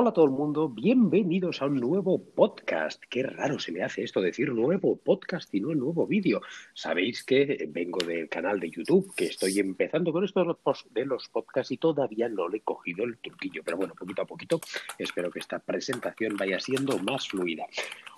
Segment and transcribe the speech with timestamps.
[0.00, 3.02] Hola a todo el mundo, bienvenidos a un nuevo podcast.
[3.10, 6.40] Qué raro se me hace esto decir nuevo podcast y no nuevo vídeo.
[6.72, 10.56] Sabéis que vengo del canal de YouTube, que estoy empezando con esto
[10.90, 13.62] de los podcasts y todavía no le he cogido el truquillo.
[13.64, 14.60] Pero bueno, poquito a poquito
[15.00, 17.66] espero que esta presentación vaya siendo más fluida.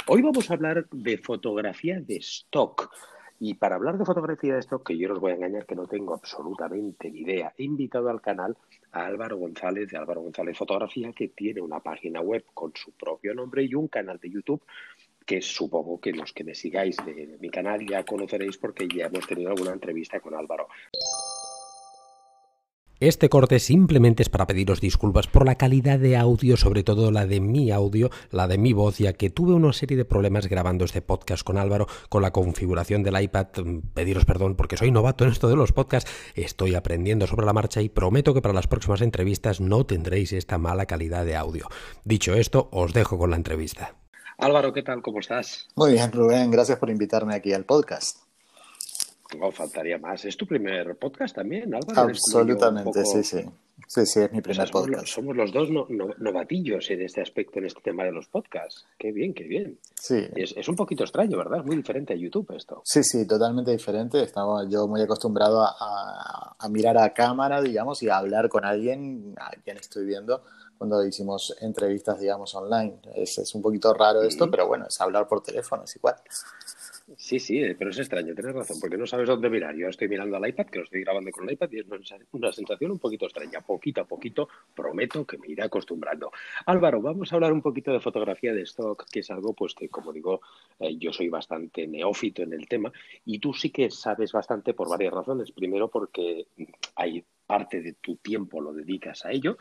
[0.06, 2.90] Hoy vamos a hablar de fotografía de stock.
[3.42, 5.86] Y para hablar de fotografía de stock, que yo os voy a engañar que no
[5.86, 8.54] tengo absolutamente ni idea, he invitado al canal
[8.92, 13.34] a Álvaro González de Álvaro González Fotografía, que tiene una página web con su propio
[13.34, 14.62] nombre y un canal de YouTube
[15.24, 19.26] que supongo que los que me sigáis de mi canal ya conoceréis porque ya hemos
[19.26, 20.68] tenido alguna entrevista con Álvaro.
[23.00, 27.24] Este corte simplemente es para pediros disculpas por la calidad de audio, sobre todo la
[27.24, 30.84] de mi audio, la de mi voz, ya que tuve una serie de problemas grabando
[30.84, 33.46] este podcast con Álvaro, con la configuración del iPad.
[33.94, 37.80] Pediros perdón porque soy novato en esto de los podcasts, estoy aprendiendo sobre la marcha
[37.80, 41.68] y prometo que para las próximas entrevistas no tendréis esta mala calidad de audio.
[42.04, 43.94] Dicho esto, os dejo con la entrevista.
[44.36, 45.00] Álvaro, ¿qué tal?
[45.00, 45.68] ¿Cómo estás?
[45.74, 48.29] Muy bien, Rubén, gracias por invitarme aquí al podcast.
[49.38, 50.24] No, faltaría más.
[50.24, 52.08] ¿Es tu primer podcast también, Álvaro?
[52.08, 53.44] Absolutamente, sí, sí.
[53.86, 55.06] Sí, sí, es mi primer podcast.
[55.06, 55.68] somos los dos
[56.18, 58.86] novatillos en este aspecto, en este tema de los podcasts.
[58.98, 59.78] Qué bien, qué bien.
[60.00, 60.28] Sí.
[60.36, 61.60] Es, un poquito extraño, ¿verdad?
[61.60, 62.82] Es muy diferente a YouTube esto.
[62.84, 64.22] Sí, sí, totalmente diferente.
[64.22, 69.34] Estaba yo muy acostumbrado a, a, mirar a cámara, digamos, y a hablar con alguien
[69.38, 70.42] a quien estoy viendo
[70.78, 73.00] cuando hicimos entrevistas, digamos, online.
[73.14, 76.14] Es, es un poquito raro esto, pero bueno, es hablar por teléfono, es igual.
[77.16, 79.74] Sí, sí, eh, pero es extraño, tienes razón, porque no sabes dónde mirar.
[79.74, 81.86] Yo estoy mirando al iPad, que lo estoy grabando con el iPad, y es
[82.32, 83.60] una sensación un poquito extraña.
[83.60, 86.30] Poquito a poquito prometo que me iré acostumbrando.
[86.66, 89.88] Álvaro, vamos a hablar un poquito de fotografía de stock, que es algo pues que,
[89.88, 90.40] como digo,
[90.78, 92.92] eh, yo soy bastante neófito en el tema,
[93.24, 95.50] y tú sí que sabes bastante por varias razones.
[95.50, 96.46] Primero, porque
[96.94, 99.58] hay parte de tu tiempo lo dedicas a ello.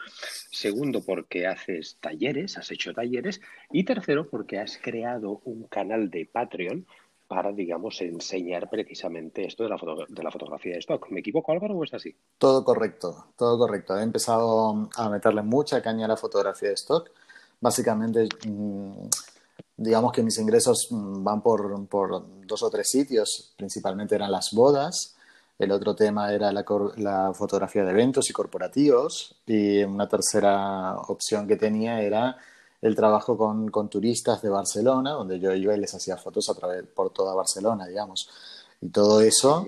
[0.52, 3.42] Segundo, porque haces talleres, has hecho talleres.
[3.72, 6.86] Y tercero, porque has creado un canal de Patreon
[7.30, 9.78] para, digamos, enseñar precisamente esto de la,
[10.10, 11.12] de la fotografía de stock.
[11.12, 12.14] ¿Me equivoco, Álvaro, o es así?
[12.40, 13.96] Todo correcto, todo correcto.
[13.96, 17.12] He empezado a meterle mucha caña a la fotografía de stock.
[17.62, 19.08] Básicamente, mm,
[19.78, 21.88] digamos que mis ingresos mm, van por,
[22.48, 23.54] dos o tres sitios.
[23.56, 25.16] Principalmente eran las bodas.
[25.60, 29.36] El otro tema era la fotografía de eventos y corporativos.
[29.46, 32.38] Y una tercera opción que tenía era
[32.82, 36.54] el trabajo con, con, turistas de Barcelona, donde yo iba y les hacía fotos a
[36.54, 38.30] través por toda Barcelona, digamos.
[38.82, 39.66] Y todo eso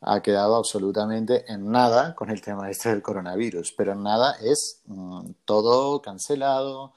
[0.00, 4.80] ha quedado absolutamente en nada con el tema este del coronavirus, pero en nada es
[4.86, 6.94] mm, todo cancelado.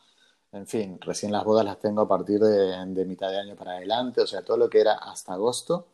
[0.52, 3.74] En fin, recién las bodas las tengo a partir de, de mitad de año para
[3.74, 5.88] adelante, o sea, todo lo que era hasta agosto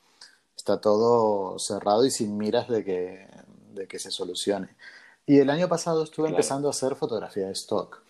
[0.55, 3.27] está todo cerrado y sin miras de que,
[3.73, 4.75] de que se solucione.
[5.25, 8.01] Y el año pasado estuve empezando a hacer fotografía de stock.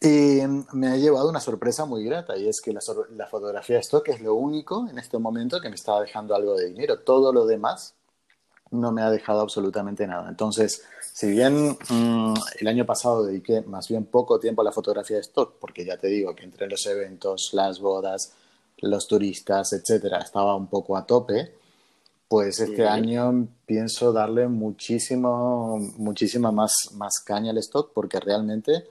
[0.00, 0.40] Y
[0.72, 2.80] me ha llevado una sorpresa muy grata y es que la,
[3.26, 6.66] fotografía de stock es lo único en este momento que me estaba dejando algo de
[6.66, 7.00] dinero.
[7.00, 7.94] Todo lo demás
[8.70, 10.28] no me ha dejado absolutamente nada.
[10.28, 10.82] Entonces,
[11.14, 15.22] si bien mm, el año pasado dediqué más bien poco tiempo a la fotografía de
[15.22, 18.34] stock, porque ya te digo que entre los eventos, las bodas,
[18.78, 21.54] los turistas, etcétera, estaba un poco a tope,
[22.28, 28.84] pues este año pienso darle muchísimo, muchísima más, más caña al stock porque realmente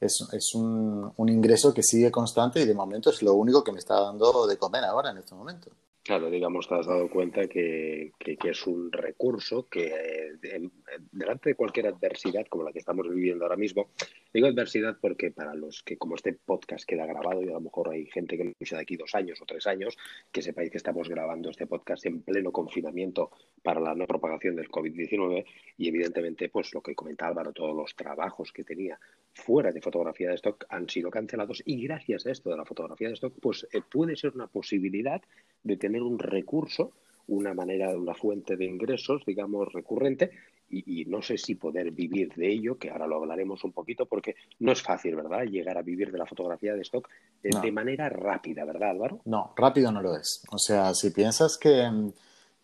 [0.00, 3.72] es, es un, un, ingreso que sigue constante y de momento es lo único que
[3.72, 5.70] me está dando de comer ahora en este momento.
[6.04, 10.68] Claro, digamos, te has dado cuenta que, es un recurso que eh,
[11.10, 13.88] delante de cualquier adversidad como la que estamos viviendo ahora mismo,
[14.30, 17.88] digo adversidad porque para los que como este podcast queda grabado y a lo mejor
[17.88, 19.96] hay gente que lo escucha de aquí dos años o tres años,
[20.30, 23.30] que sepáis que estamos grabando este podcast en pleno confinamiento
[23.62, 25.46] para la no propagación del COVID-19
[25.78, 29.00] y evidentemente pues lo que comenta Álvaro, todos los trabajos que tenía
[29.32, 33.08] fuera de fotografía de stock han sido cancelados y gracias a esto de la fotografía
[33.08, 35.22] de stock pues eh, puede ser una posibilidad
[35.62, 36.92] de tener un recurso,
[37.28, 40.30] una manera, una fuente de ingresos, digamos, recurrente,
[40.70, 44.34] y, no sé si poder vivir de ello, que ahora lo hablaremos un poquito, porque
[44.58, 47.08] no es fácil, ¿verdad?, llegar a vivir de la fotografía de stock
[47.42, 49.20] de, manera rápida, ¿verdad, Álvaro?
[49.24, 50.42] No, rápido no lo es.
[50.50, 51.88] O sea, si piensas que,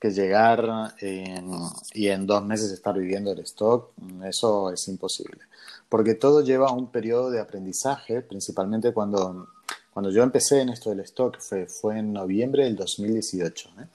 [0.00, 3.92] que llegar y en dos meses estar viviendo el stock,
[4.24, 5.42] eso es imposible.
[5.88, 9.48] Porque todo lleva un periodo de aprendizaje, principalmente cuando
[9.92, 13.70] cuando yo empecé en esto del stock fue, fue en noviembre del 2018.
[13.80, 13.86] ¿eh?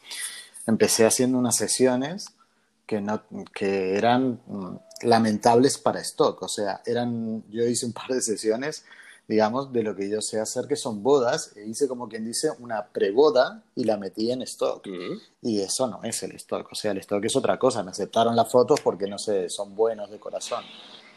[0.68, 2.28] Empecé haciendo unas sesiones
[2.86, 6.42] que, no, que eran mm, lamentables para stock.
[6.42, 8.84] O sea, eran, yo hice un par de sesiones,
[9.28, 11.56] digamos, de lo que yo sé hacer, que son bodas.
[11.56, 14.86] E hice como quien dice una preboda y la metí en stock.
[15.42, 16.72] Y eso no es el stock.
[16.72, 17.84] O sea, el stock es otra cosa.
[17.84, 20.64] Me aceptaron las fotos porque, no sé, son buenos de corazón.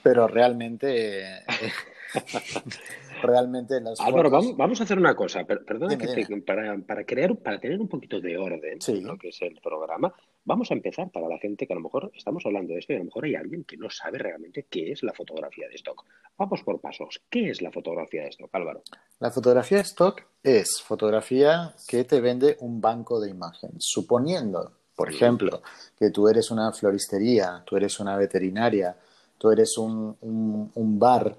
[0.05, 1.45] Pero realmente...
[3.23, 5.44] realmente las Álvaro, vamos, a hacer una cosa.
[5.44, 9.43] Perdona que para, para, crear, para tener un poquito de orden en lo que es
[9.43, 10.12] el programa,
[10.44, 12.97] vamos a empezar para la gente que a lo mejor estamos hablando de esto y
[12.97, 16.05] a lo mejor hay alguien que no sabe realmente qué es la fotografía de stock.
[16.37, 17.20] Vamos por pasos.
[17.29, 18.82] ¿Qué es la fotografía de stock, Álvaro?
[19.21, 25.12] La fotografía de stock es fotografía que te vende un banco de imagen, suponiendo, por
[25.12, 25.62] ejemplo,
[25.99, 28.97] que tú eres una floristería, tú eres una veterinaria,
[29.37, 31.37] tú eres un, un bar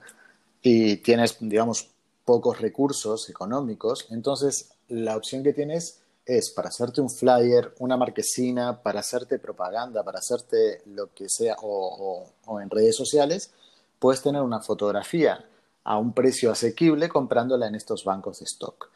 [0.61, 1.89] y tienes, digamos,
[2.25, 8.83] pocos recursos económicos, entonces la opción que tienes es para hacerte un flyer, una marquesina,
[8.83, 12.27] para hacerte propaganda, para hacerte lo que sea, o,
[12.61, 13.51] en redes sociales,
[13.97, 15.43] puedes tener una fotografía
[15.83, 18.91] a un precio asequible comprándola en estos bancos de stock.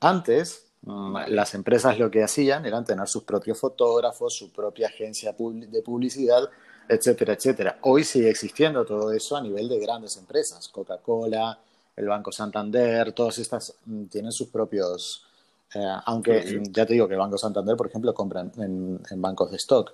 [0.00, 5.34] Antes, mm, las empresas lo que hacían era tener sus propios fotógrafos, su propia agencia
[5.38, 6.50] de publicidad
[6.88, 7.78] etcétera, etcétera.
[7.82, 10.68] Hoy sigue existiendo todo eso a nivel de grandes empresas.
[10.68, 11.58] Coca-Cola,
[11.96, 15.26] el Banco Santander, todas estas mm, tienen sus propios...
[15.74, 19.56] Eh, aunque ya te digo que el Banco Santander, por ejemplo, compran en, bancos de
[19.56, 19.90] stock.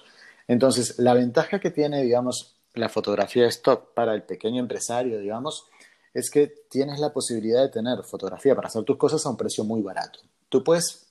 [0.47, 5.65] Entonces, la ventaja que tiene, digamos, la fotografía de stock para el pequeño empresario, digamos,
[6.13, 9.65] es que tienes la posibilidad de tener fotografía para hacer tus cosas a un precio
[9.65, 10.21] muy barato.
[10.51, 11.07] Tú puedes,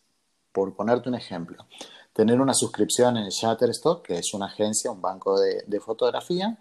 [0.51, 1.65] por ponerte un ejemplo,
[2.19, 6.57] tener una suscripción en Shutterstock, que es una agencia, un banco de, fotografía,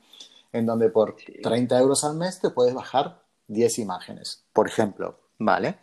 [0.52, 5.78] en donde por 30 euros al mes te puedes bajar 10 imágenes, por ejemplo, ¿vale?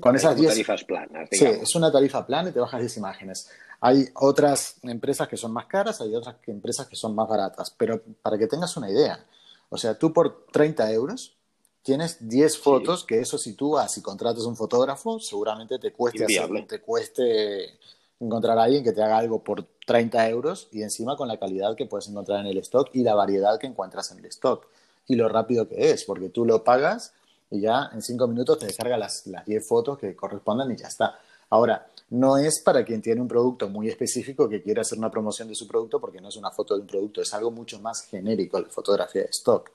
[0.00, 1.28] Con esas 10 tarifas planas.
[1.30, 3.50] Sí, es una tarifa plana y te bajas 10 imágenes.
[3.82, 8.00] Hay otras empresas que son más caras, hay otras empresas que son más baratas, pero
[8.22, 9.26] para que tengas una idea,
[9.68, 11.36] o sea, tú por 30 euros
[11.82, 16.24] tienes 10 fotos, que eso si tú vas y contratas un fotógrafo, seguramente te cueste,
[16.24, 17.78] hacer, te cueste
[18.24, 21.76] encontrar a alguien que te haga algo por 30 euros y encima con la calidad
[21.76, 24.66] que puedes encontrar en el stock y la variedad que encuentras en el stock
[25.06, 27.12] y lo rápido que es, porque tú lo pagas
[27.50, 30.88] y ya en 5 minutos te descarga las, las 10 fotos que correspondan y ya
[30.88, 31.18] está.
[31.50, 35.48] Ahora, no es para quien tiene un producto muy específico que quiere hacer una promoción
[35.48, 38.02] de su producto porque no es una foto de un producto, es algo mucho más
[38.02, 39.70] genérico la fotografía de stock.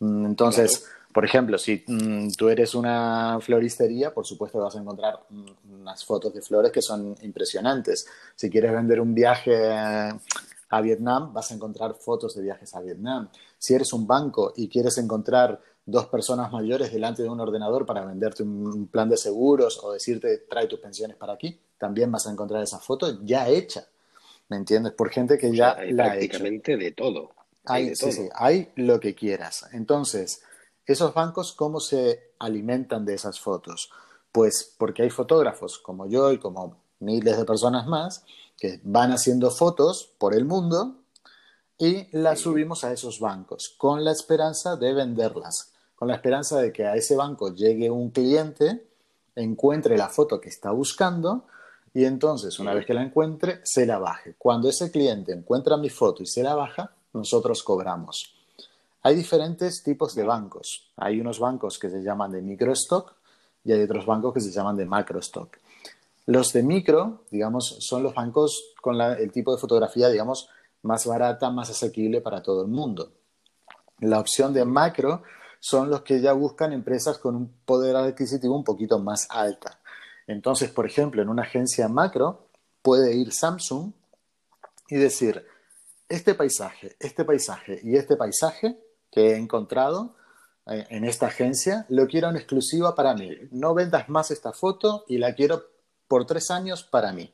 [0.00, 5.20] Mm, entonces, por ejemplo, si mm, tú eres una floristería, por supuesto vas a encontrar
[5.28, 8.06] mm, unas fotos de flores que son impresionantes.
[8.34, 9.56] Si quieres vender un viaje
[10.70, 13.28] a Vietnam, vas a encontrar fotos de viajes a Vietnam.
[13.58, 18.04] Si eres un banco y quieres encontrar dos personas mayores delante de un ordenador para
[18.04, 22.30] venderte un plan de seguros o decirte trae tus pensiones para aquí, también vas a
[22.30, 23.86] encontrar esa foto ya hecha.
[24.48, 24.92] ¿Me entiendes?
[24.92, 26.38] Por gente que ya la ha hecho.
[26.38, 27.30] Prácticamente de todo.
[27.64, 29.66] Hay, sí, sí, hay lo que quieras.
[29.72, 30.42] Entonces,
[30.86, 33.90] ¿Esos bancos cómo se alimentan de esas fotos?
[34.32, 38.24] Pues porque hay fotógrafos como yo y como miles de personas más
[38.56, 40.96] que van haciendo fotos por el mundo
[41.78, 46.72] y las subimos a esos bancos con la esperanza de venderlas, con la esperanza de
[46.72, 48.86] que a ese banco llegue un cliente,
[49.34, 51.46] encuentre la foto que está buscando
[51.94, 54.34] y entonces una vez que la encuentre se la baje.
[54.36, 58.39] Cuando ese cliente encuentra mi foto y se la baja, nosotros cobramos.
[59.02, 60.92] Hay diferentes tipos de bancos.
[60.96, 63.14] Hay unos bancos que se llaman de microstock
[63.64, 65.56] y hay otros bancos que se llaman de macrostock.
[66.26, 70.48] Los de micro, digamos, son los bancos con el tipo de fotografía, digamos,
[70.82, 73.12] más barata, más asequible para todo el mundo.
[74.00, 75.22] La opción de macro
[75.58, 79.80] son los que ya buscan empresas con un poder adquisitivo un poquito más alta.
[80.26, 82.48] Entonces, por ejemplo, en una agencia macro
[82.82, 83.92] puede ir Samsung
[84.88, 85.44] y decir,
[86.08, 88.78] este paisaje, este paisaje y este paisaje
[89.10, 90.14] que he encontrado
[90.66, 93.30] eh, en esta agencia, lo quiero en exclusiva para mí.
[93.50, 95.64] No vendas más esta foto y la quiero
[96.08, 97.32] por tres años para mí.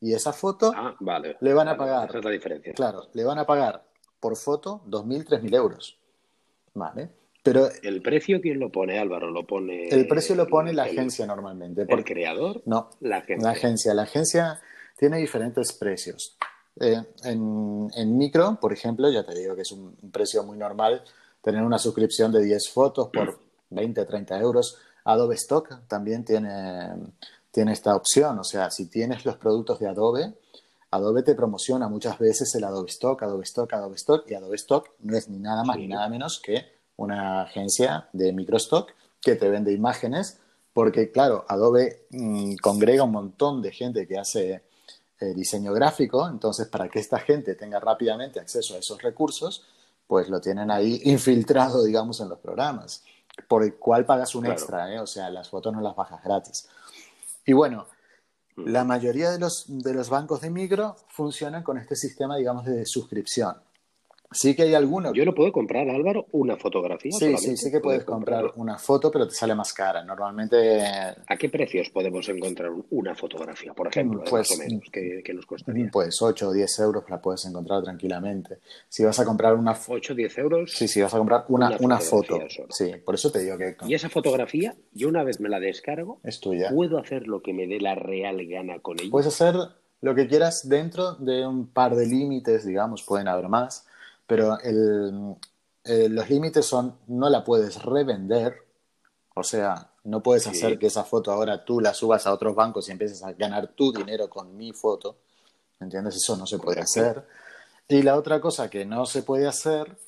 [0.00, 2.08] Y esa foto ah, vale, le van a pagar.
[2.08, 2.72] Esa es la diferencia.
[2.72, 3.84] Claro, le van a pagar
[4.18, 5.98] por foto 2.000, 3.000 euros.
[6.74, 7.10] Vale.
[7.42, 9.30] Pero, ¿El precio quién lo pone, Álvaro?
[9.30, 11.86] ¿Lo pone el precio lo pone la agencia normalmente.
[11.88, 12.62] ¿El creador?
[12.66, 13.48] No, la agencia.
[13.48, 13.94] La agencia.
[13.94, 14.60] La agencia
[14.98, 16.36] tiene diferentes precios.
[16.78, 21.02] Eh, en, micro, por ejemplo, ya te digo que es un, precio muy normal
[21.42, 23.38] tener una suscripción de 10 fotos por
[23.70, 24.76] 20, 30 euros.
[25.04, 26.90] Adobe Stock también tiene,
[27.50, 28.38] tiene esta opción.
[28.38, 30.34] O sea, si tienes los productos de Adobe,
[30.90, 34.90] Adobe te promociona muchas veces el Adobe Stock, Adobe Stock, Adobe Stock, y Adobe Stock
[35.00, 39.48] no es ni nada más ni nada menos que una agencia de microstock que te
[39.48, 40.40] vende imágenes,
[40.72, 44.62] porque claro, Adobe mm, congrega un montón de gente que hace
[45.20, 49.66] eh, diseño gráfico, entonces para que esta gente tenga rápidamente acceso a esos recursos,
[50.06, 53.04] pues lo tienen ahí infiltrado, digamos, en los programas,
[53.46, 54.98] por el cual pagas un extra, ¿eh?
[54.98, 56.68] o sea, las fotos no las bajas gratis.
[57.44, 57.86] Y bueno,
[58.56, 58.68] mm.
[58.68, 62.84] la mayoría de los, de los bancos de micro funcionan con este sistema, digamos, de
[62.86, 63.56] suscripción.
[64.32, 65.12] Sí que hay algunos.
[65.12, 67.10] Yo no puedo comprar, Álvaro, una fotografía.
[67.10, 70.04] Sí, sí, sí que puedes comprar una foto, pero te sale más cara.
[70.04, 70.80] Normalmente.
[71.26, 74.22] ¿A qué precios podemos encontrar una fotografía, por ejemplo?
[74.28, 75.88] Pues, más o menos, ¿qué, nos costaría?
[75.90, 78.58] Pues 8 o 10 euros la puedes encontrar tranquilamente.
[78.88, 79.76] Si vas a comprar una.
[79.88, 80.72] 8 o 10 euros.
[80.72, 82.38] Sí, sí, vas a comprar una, una, foto.
[82.68, 83.76] Sí, por eso te digo que.
[83.88, 86.70] Y esa fotografía, yo una vez me la descargo, es tuya.
[86.72, 89.10] Puedo hacer lo que me dé la real gana con ella.
[89.10, 89.56] Puedes hacer
[90.00, 93.86] lo que quieras dentro de un par de límites, digamos, pueden haber más
[94.30, 94.56] pero
[95.84, 98.54] los límites son, no la puedes revender,
[99.34, 102.88] o sea, no puedes hacer que esa foto ahora tú la subas a otros bancos
[102.88, 105.16] y empieces a ganar tu dinero con mi foto,
[105.80, 106.14] ¿entiendes?
[106.14, 107.26] Eso no se puede hacer.
[107.88, 109.98] Y la otra cosa que no se puede hacer,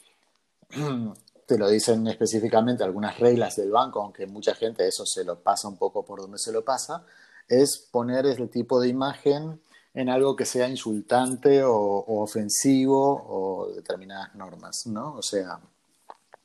[1.46, 5.66] te lo dicen específicamente algunas reglas del banco, aunque mucha gente eso se lo pasa
[5.66, 7.04] un poco por donde se lo pasa,
[7.48, 9.60] es poner ese tipo de imagen
[9.94, 15.14] en algo que sea insultante o, ofensivo o determinadas normas, ¿no?
[15.14, 15.61] O sea.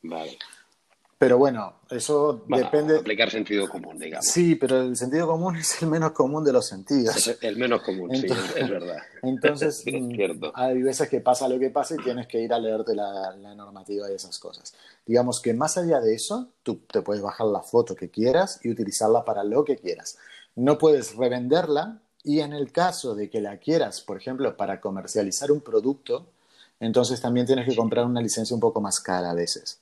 [0.03, 0.37] Vale.
[1.19, 2.99] Pero bueno, eso depende.
[2.99, 4.27] Aplicar sentido común, digamos.
[4.27, 7.35] Sí, pero el sentido común es el menos común de los sentidos.
[7.41, 8.97] el menos común, sí, es verdad.
[9.23, 12.93] Entonces, mm, hay veces que pasa lo que pasa y tienes que ir a leerte
[12.93, 14.75] la, la, normativa y esas cosas.
[15.07, 18.69] Digamos que más allá de eso, tú te puedes bajar la foto que quieras y
[18.69, 20.19] utilizarla para lo que quieras.
[20.55, 25.49] No puedes revenderla y en el caso de que la quieras, por ejemplo, para comercializar
[25.49, 26.25] un producto,
[26.77, 29.79] entonces también tienes que comprar una licencia un poco más cara a veces.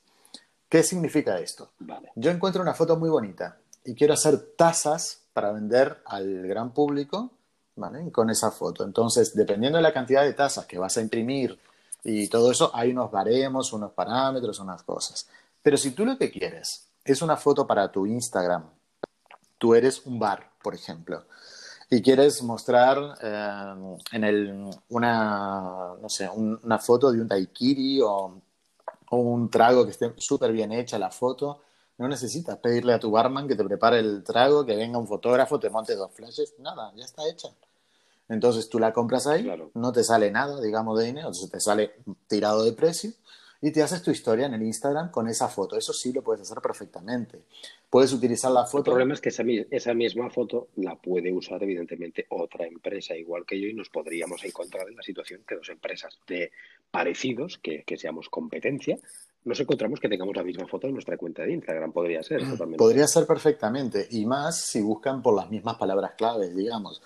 [0.70, 1.72] ¿Qué significa esto?
[2.16, 7.32] Yo encuentro una foto muy bonita y quiero hacer tazas para vender al gran público
[7.78, 8.12] ¿vale?
[8.12, 8.84] con esa foto.
[8.84, 11.58] Entonces, dependiendo de la cantidad de tazas que vas a imprimir
[12.04, 15.28] y todo eso, hay unos baremos, unos parámetros, unas cosas.
[15.64, 18.70] Pero si tú lo que quieres es una foto para tu Instagram,
[19.58, 21.26] tú eres un bar, por ejemplo,
[21.90, 28.42] y quieres mostrar eh, en el, una, no sé, una foto de un daiquiri o,
[29.12, 31.62] un trago que esté súper bien hecha la foto,
[31.98, 35.58] no necesitas pedirle a tu barman que te prepare el trago, que venga un fotógrafo,
[35.58, 37.48] te monte dos flashes, nada, ya está hecha.
[38.28, 41.96] Entonces tú la compras ahí, no te sale nada, digamos, de dinero, entonces te sale
[42.28, 43.12] tirado de precio
[43.62, 45.78] y te haces tu historia en el Instagram con esa foto.
[45.78, 47.40] Eso sí lo puedes hacer perfectamente.
[47.90, 48.92] Puedes utilizar la foto.
[48.92, 53.46] El problema es que esa, esa, misma foto la puede usar, evidentemente, otra empresa igual
[53.46, 56.52] que yo y nos podríamos encontrar en la situación que dos empresas de
[56.92, 58.98] parecidos, que, que seamos competencia,
[59.46, 61.92] nos encontramos que tengamos la misma foto en nuestra cuenta de Instagram.
[61.92, 62.78] Podría ser totalmente.
[62.78, 64.08] Podría ser perfectamente.
[64.12, 67.02] Y más si buscan por las mismas palabras claves, digamos.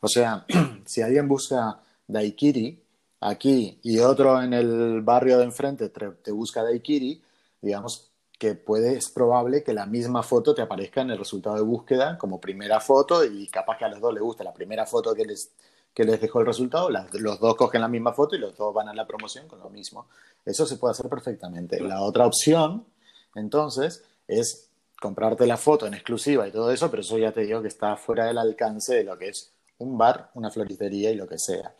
[0.00, 0.44] O sea,
[0.84, 2.83] si alguien busca Daikiri,
[3.20, 7.22] aquí y otro en el barrio de enfrente te, busca Daikiri,
[7.60, 11.62] digamos que puede, es probable que la misma foto te aparezca en el resultado de
[11.62, 15.14] búsqueda como primera foto y capaz que a los dos les gusta la primera foto
[15.14, 15.52] que les,
[15.94, 18.88] que les dejó el resultado, los dos cogen la misma foto y los dos van
[18.88, 20.08] a la promoción con lo mismo.
[20.44, 21.80] Eso se puede hacer perfectamente.
[21.80, 22.84] La otra opción,
[23.34, 24.68] entonces, es
[25.00, 27.96] comprarte la foto en exclusiva y todo eso, pero eso ya te digo que está
[27.96, 31.74] fuera del alcance de lo que es un bar, una floristería y lo que sea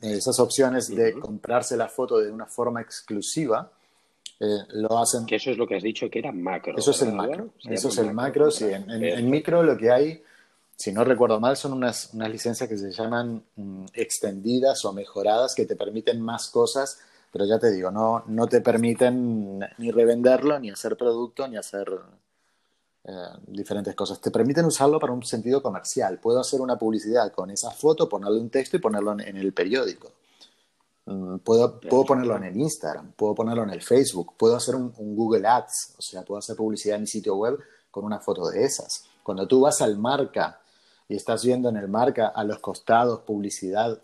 [0.00, 3.70] esas opciones de comprarse la foto de una forma exclusiva
[4.40, 5.26] eh, lo hacen.
[5.26, 6.76] Que eso es lo que has dicho que era macro.
[6.76, 7.50] Eso es el macro.
[7.64, 8.50] Eso es el macro.
[8.50, 8.66] Sí.
[8.70, 10.22] En, micro lo que hay,
[10.76, 15.54] si no recuerdo mal, son unas, unas licencias que se llaman mm, extendidas o mejoradas
[15.54, 17.00] que te permiten más cosas,
[17.32, 21.88] pero ya te digo, no, no te permiten ni revenderlo, ni hacer producto, ni hacer
[23.10, 23.12] eh,
[23.46, 24.20] diferentes cosas.
[24.20, 26.18] Te permiten usarlo para un sentido comercial.
[26.18, 30.12] Puedo hacer una publicidad con esa foto, ponerle un texto y ponerlo en, el periódico.
[31.06, 34.92] Mm, puedo, puedo ponerlo en el Instagram, puedo ponerlo en el Facebook, puedo hacer un,
[35.16, 37.58] Google Ads, o sea, puedo hacer publicidad en mi sitio web
[37.90, 39.04] con una foto de esas.
[39.22, 40.60] Cuando tú vas al marca
[41.08, 44.02] y estás viendo en el marca a los costados publicidad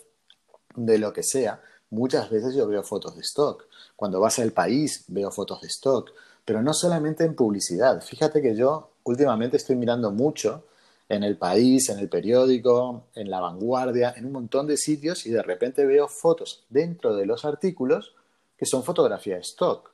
[0.77, 3.67] de lo que sea, muchas veces yo veo fotos de stock.
[3.97, 6.11] Cuando vas al país, veo fotos de stock.
[6.43, 8.03] Pero no solamente en publicidad.
[8.03, 10.67] Fíjate que yo últimamente estoy mirando mucho
[11.09, 15.31] en el país, en el periódico, en la vanguardia, en un montón de sitios y
[15.31, 18.15] de repente veo fotos dentro de los artículos
[18.57, 19.91] que son fotografía stock.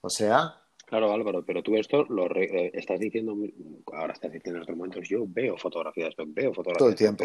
[0.00, 0.60] O sea...
[0.94, 3.36] Claro, Álvaro, pero tú esto lo eh, estás diciendo,
[3.92, 6.94] ahora estás diciendo en otros momentos, yo veo fotografía de stock, veo fotografía Todo el
[6.94, 7.24] tiempo.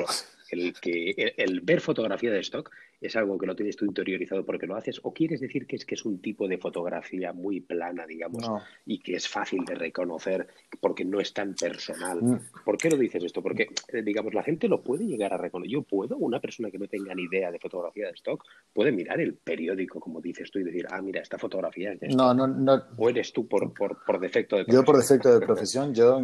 [0.50, 2.72] El, que, el ver fotografía de stock
[3.02, 5.86] es algo que lo tienes tú interiorizado porque lo haces o quieres decir que es
[5.86, 8.44] que es un tipo de fotografía muy plana, digamos,
[8.86, 10.48] y que es fácil de reconocer
[10.82, 12.22] porque no es tan personal.
[12.22, 12.40] Mm.
[12.66, 13.42] ¿Por qué lo dices esto?
[13.42, 15.72] Porque, eh, digamos, la gente lo puede llegar a reconocer.
[15.72, 19.22] Yo puedo, una persona que no tenga ni idea de fotografía de stock, puede mirar
[19.22, 22.48] el periódico, como dices tú, y decir, ah, mira, esta fotografía es de No, no,
[22.48, 22.84] no.
[22.98, 24.82] O eres tú por, por, por defecto de profesión.
[24.82, 26.20] Yo por defecto de profesión, yo,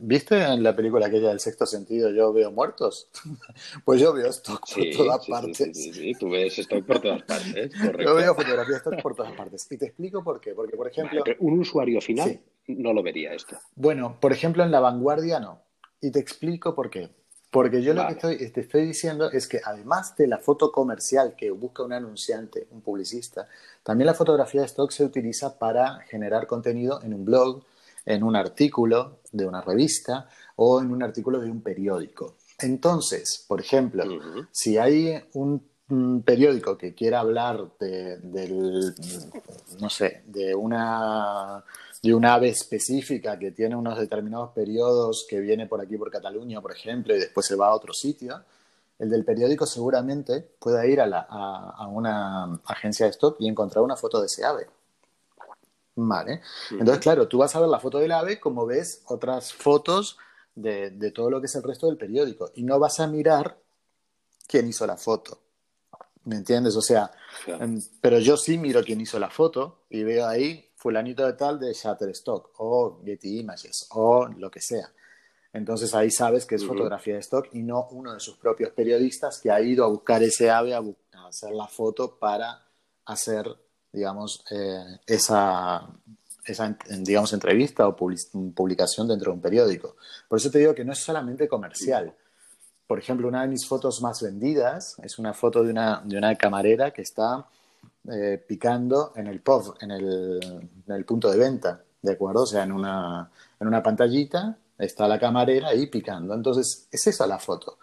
[0.00, 3.08] ¿viste en la película aquella del sexto sentido, yo veo muertos?
[3.84, 5.56] Pues yo veo stock por todas partes.
[5.56, 8.02] Sí, sí, tú ves stock por todas partes, correcto.
[8.02, 9.66] Yo veo fotografía stock por todas partes.
[9.70, 10.54] Y te explico por qué.
[10.54, 11.22] Porque, por ejemplo...
[11.40, 13.56] un usuario final no lo vería esto.
[13.74, 15.62] Bueno, por ejemplo, en la vanguardia no.
[16.00, 17.10] Y te explico por qué.
[17.50, 21.34] Porque yo lo que estoy, te estoy diciendo es que además de la foto comercial
[21.36, 23.48] que busca un anunciante, un publicista,
[23.82, 27.64] también la fotografía de stock se utiliza para generar contenido en un blog,
[28.06, 32.36] en un artículo de una revista o en un artículo de un periódico.
[32.60, 34.04] Entonces, por ejemplo,
[34.52, 35.68] si hay un,
[36.24, 38.94] periódico que quiera hablar de, del,
[39.80, 41.64] no sé, de una
[42.02, 46.60] de un ave específica que tiene unos determinados periodos que viene por aquí por Cataluña,
[46.60, 48.42] por ejemplo, y después se va a otro sitio,
[48.98, 53.82] el del periódico seguramente pueda ir a, la, a, una agencia de stock y encontrar
[53.82, 54.66] una foto de ese ave.
[55.96, 56.40] Vale.
[56.70, 60.18] Entonces, claro, tú vas a ver la foto del ave como ves otras fotos
[60.54, 63.58] de, de, todo lo que es el resto del periódico y no vas a mirar
[64.46, 65.40] quién hizo la foto.
[66.24, 66.76] ¿Me entiendes?
[66.76, 67.10] O sea,
[67.46, 71.60] em, pero yo sí miro quién hizo la foto y veo ahí fulanito de tal
[71.60, 74.90] de Shutterstock o Getty Images o lo que sea.
[75.52, 79.40] Entonces ahí sabes que es fotografía de stock y no uno de sus propios periodistas
[79.40, 80.82] que ha ido a buscar ese ave, a,
[81.28, 82.62] hacer la foto para
[83.04, 83.46] hacer,
[83.92, 85.86] digamos, eh, esa,
[86.46, 89.96] esa, digamos, entrevista o publicación dentro de un periódico.
[90.28, 92.14] Por eso te digo que no es solamente comercial.
[92.86, 96.34] Por ejemplo, una de mis fotos más vendidas es una foto de una, de una
[96.36, 97.46] camarera que está
[98.12, 102.42] eh, picando en el POV, en el, punto de venta, ¿de acuerdo?
[102.42, 106.34] O sea, en una, en una pantallita está la camarera ahí picando.
[106.34, 107.78] Entonces, es esa la foto.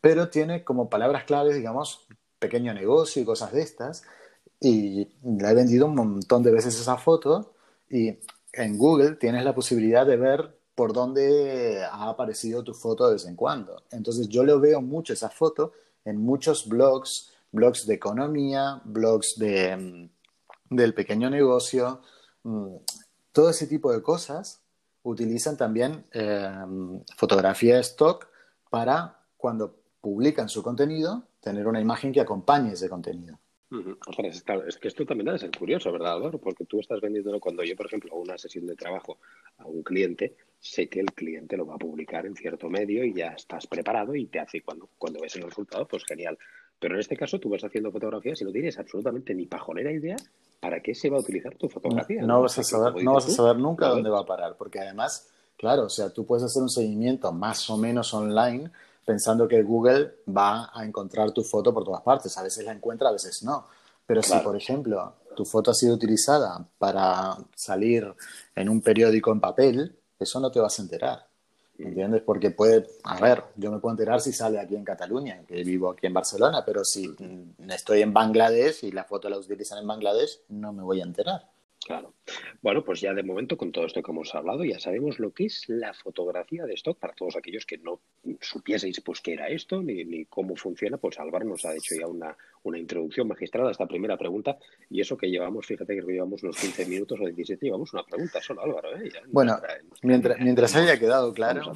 [0.00, 2.06] Pero tiene como palabras claves, digamos,
[2.38, 4.04] pequeño negocio y cosas de estas.
[4.60, 7.54] Y la he vendido un montón de veces esa foto.
[7.90, 8.18] Y
[8.52, 13.26] en Google tienes la posibilidad de ver por dónde ha aparecido tu foto de vez
[13.26, 13.82] en cuando.
[13.90, 15.72] Entonces, yo lo veo mucho esa foto
[16.04, 22.00] en muchos blogs blogs de economía, blogs de, mm, del pequeño negocio,
[22.44, 22.76] mm,
[23.32, 24.62] todo ese tipo de cosas
[25.02, 26.50] utilizan también eh,
[27.16, 28.28] fotografía de stock
[28.70, 33.38] para cuando publican su contenido tener una imagen que acompañe ese contenido.
[34.68, 36.18] es, que esto también debe ser curioso, ¿verdad?
[36.40, 39.18] Porque tú estás vendiendo cuando yo, por ejemplo, hago una sesión de trabajo
[39.58, 43.12] a un cliente, sé que el cliente lo va a publicar en cierto medio y
[43.12, 46.38] ya estás preparado y te hace cuando, cuando ves el resultado, pues genial.
[46.78, 50.16] Pero en este caso tú vas haciendo fotografías y no tienes absolutamente ni pajonera idea
[50.60, 52.22] para qué se va a utilizar tu fotografía.
[52.22, 55.28] No, vas, a saber, no vas a saber nunca dónde va a parar, porque además,
[55.56, 58.70] claro, o sea, tú puedes hacer un seguimiento más o menos online
[59.06, 62.36] pensando que Google va a encontrar tu foto por todas partes.
[62.36, 63.66] A veces la encuentra, a veces no.
[64.04, 68.12] Pero si, por ejemplo, tu foto ha sido utilizada para salir
[68.54, 71.25] en un periódico en papel, eso no te vas a enterar.
[71.78, 72.22] ¿Entiendes?
[72.22, 75.90] Porque puede, a ver, yo me puedo enterar si sale aquí en Cataluña, que vivo
[75.90, 77.14] aquí en Barcelona, pero si
[77.68, 81.42] estoy en Bangladesh y la foto la utilizan en Bangladesh, no me voy a enterar.
[81.86, 82.14] Claro.
[82.62, 85.44] Bueno, pues ya de momento con todo esto que hemos hablado ya sabemos lo que
[85.44, 88.00] es la fotografía de stock para todos aquellos que no
[88.40, 92.36] supieseis pues qué era esto ni, cómo funciona, pues Álvaro nos ha hecho ya una,
[92.68, 94.58] una introducción magistrada a esta primera pregunta
[94.90, 98.40] y eso que llevamos, fíjate que llevamos unos 15 minutos o 17, llevamos una pregunta
[98.42, 98.96] solo Álvaro.
[98.96, 99.10] ¿eh?
[99.28, 99.58] bueno,
[100.02, 101.72] mientras, mientras haya quedado claro.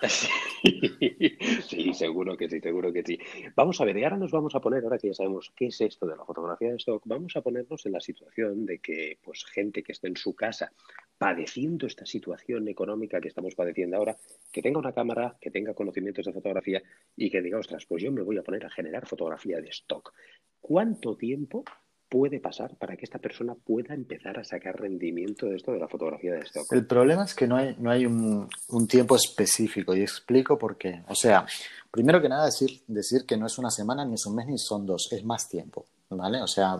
[1.68, 3.18] Sí, seguro que sí, seguro que sí.
[3.54, 5.80] Vamos a ver, y ahora nos vamos a poner, ahora que ya sabemos qué es
[5.80, 9.44] esto de la fotografía de stock, vamos a ponernos en la situación de que, pues,
[9.44, 10.72] gente que esté en su casa
[11.18, 14.16] padeciendo esta situación económica que estamos padeciendo ahora,
[14.52, 16.82] que tenga una cámara, que tenga conocimientos de fotografía
[17.16, 20.12] y que diga, ostras, pues yo me voy a poner a generar fotografía de stock.
[20.60, 21.64] ¿Cuánto tiempo
[22.08, 25.88] puede pasar para que esta persona pueda empezar a sacar rendimiento de esto de la
[25.88, 26.72] fotografía de stock?
[26.72, 28.48] El problema es que no hay, no hay un,
[28.88, 31.02] tiempo específico y explico por qué.
[31.08, 31.46] O sea,
[31.90, 34.58] primero que nada decir, decir que no es una semana, ni es un mes, ni
[34.58, 36.40] son dos, es más tiempo, ¿vale?
[36.42, 36.78] O sea...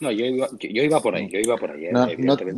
[0.00, 1.86] No, yo iba, yo iba por ahí, yo iba por ahí.
[1.86, 1.92] ¿eh?
[1.92, 2.52] No, no, te,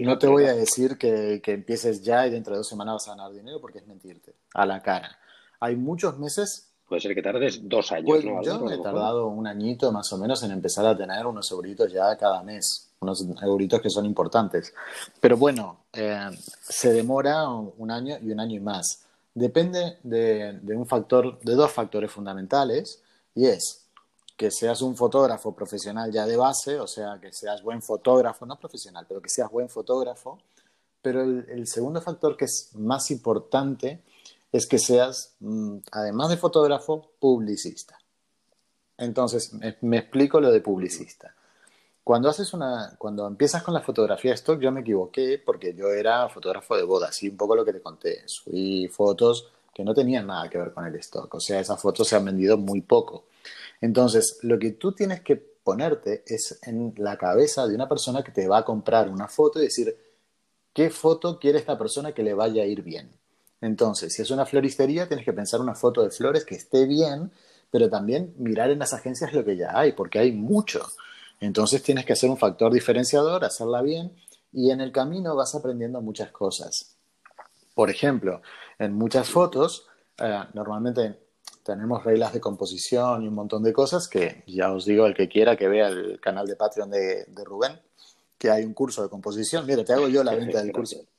[0.00, 3.08] no te voy a decir que, que empieces ya y dentro de dos semanas vas
[3.08, 5.18] a ganar dinero porque es mentirte, a la cara.
[5.60, 9.46] Hay muchos meses Puede ser que tardes dos años, pues Yo me he tardado un
[9.46, 13.82] añito más o menos en empezar a tener unos euritos ya cada mes, unos euritos
[13.82, 14.72] que son importantes.
[15.20, 16.30] Pero bueno, eh,
[16.62, 19.04] se demora un año y un año y más.
[19.34, 23.02] Depende de, un factor, de dos factores fundamentales,
[23.34, 23.84] y es
[24.34, 28.58] que seas un fotógrafo profesional ya de base, o sea, que seas buen fotógrafo, no
[28.58, 30.38] profesional, pero que seas buen fotógrafo.
[31.02, 34.02] Pero el segundo factor que es más importante
[34.52, 37.98] es que seas, mm, además de fotógrafo, publicista.
[38.96, 41.34] Entonces, me, explico lo de publicista.
[42.02, 46.28] Cuando haces una, cuando empiezas con la fotografía stock, yo me equivoqué porque yo era
[46.28, 48.22] fotógrafo de bodas, y un poco lo que te conté.
[48.26, 51.32] Subí fotos que no tenían nada que ver con el stock.
[51.34, 53.26] O sea, esas fotos se han vendido muy poco.
[53.80, 58.32] Entonces, lo que tú tienes que ponerte es en la cabeza de una persona que
[58.32, 59.96] te va a comprar una foto y decir,
[60.72, 63.17] ¿qué foto quiere esta persona que le vaya a ir bien?
[63.60, 67.32] Entonces, si es una floristería, tienes que pensar una foto de flores que esté bien,
[67.70, 70.86] pero también mirar en las agencias lo que ya hay, porque hay mucho.
[71.40, 74.12] Entonces tienes que hacer un factor diferenciador, hacerla bien,
[74.52, 76.96] y en el camino vas aprendiendo muchas cosas.
[77.74, 78.42] Por ejemplo,
[78.78, 79.86] en muchas fotos,
[80.18, 81.18] eh, normalmente
[81.62, 85.28] tenemos reglas de composición y un montón de cosas que ya os digo, el que
[85.28, 87.78] quiera que vea el canal de Patreon de, de Rubén,
[88.38, 89.66] que hay un curso de composición.
[89.66, 90.96] Mira, te hago yo la venta del curso.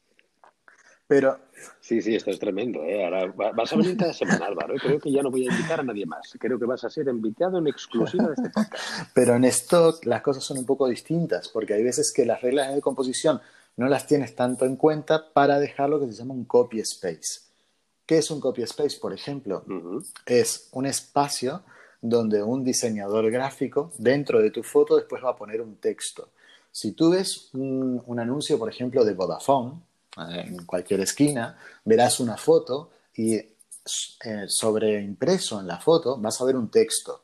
[1.09, 1.39] Pero.
[1.81, 2.83] Sí, sí, esto es tremendo.
[2.83, 3.03] ¿eh?
[3.03, 4.75] Ahora vas a venir cada semana, Álvaro.
[4.75, 4.79] ¿eh?
[4.79, 6.37] Creo que ya no voy a invitar a nadie más.
[6.39, 9.09] Creo que vas a ser invitado en exclusiva de este podcast.
[9.15, 12.75] Pero en stock las cosas son un poco distintas, porque hay veces que las reglas
[12.75, 13.41] de composición
[13.75, 17.41] no las tienes tanto en cuenta para dejar lo que se llama un copy space.
[18.05, 19.65] ¿Qué es un copy space, por ejemplo?
[20.27, 21.63] Es un espacio
[22.01, 26.29] donde un diseñador gráfico dentro de tu foto después va a poner un texto.
[26.71, 29.88] Si tú ves un, un anuncio, por ejemplo, de Vodafone,
[30.31, 36.55] en cualquier esquina, verás una foto y eh, sobreimpreso en la foto vas a ver
[36.55, 37.23] un texto.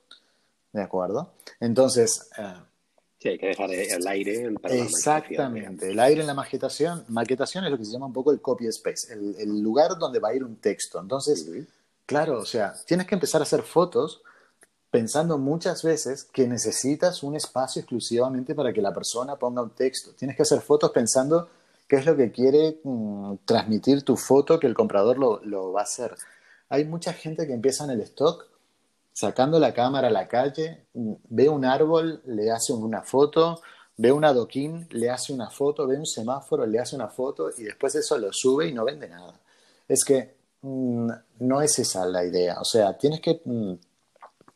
[0.72, 1.34] ¿De acuerdo?
[1.60, 2.30] Entonces.
[2.38, 2.54] Eh,
[3.20, 5.92] sí, hay que dejar el aire para Exactamente.
[5.92, 7.06] el aire en la maquetación.
[7.10, 10.30] Maquetación es lo que se llama un poco el copy space, el, lugar donde va
[10.30, 11.00] a ir un texto.
[11.00, 11.50] Entonces,
[12.06, 14.22] claro, o sea, tienes que empezar a hacer fotos
[14.90, 20.12] pensando muchas veces que necesitas un espacio exclusivamente para que la persona ponga un texto.
[20.14, 21.50] Tienes que hacer fotos pensando
[21.88, 25.84] qué es lo que quiere mm, transmitir tu foto que el comprador lo, va a
[25.84, 26.16] hacer.
[26.70, 28.48] Hay mucha gente que empieza en el stock
[29.14, 33.62] sacando la cámara a la calle, mm, ve un árbol, le hace una foto,
[33.98, 37.64] ve un adoquín, le hace una foto, ve un semáforo, le hace una foto y
[37.64, 39.40] después eso lo sube y no vende nada.
[39.88, 42.60] Es que mm, no es esa la idea.
[42.60, 43.42] O sea, tienes que,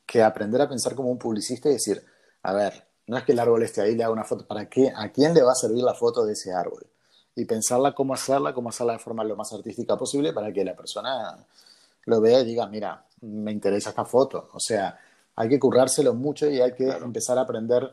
[0.05, 2.03] que aprender a pensar como un publicista y decir,
[2.43, 4.91] a ver, no es que el árbol esté ahí, le haga una foto, ¿para qué?
[4.95, 6.85] ¿A quién le va a servir la foto de ese árbol?
[7.39, 10.75] Y pensarla cómo hacerla, cómo hacerla de forma lo más artística posible para que la
[10.75, 11.37] persona
[12.05, 14.49] lo vea y diga, mira, me interesa esta foto.
[14.53, 14.99] O sea,
[15.35, 17.89] hay que currárselo mucho y hay que empezar a aprender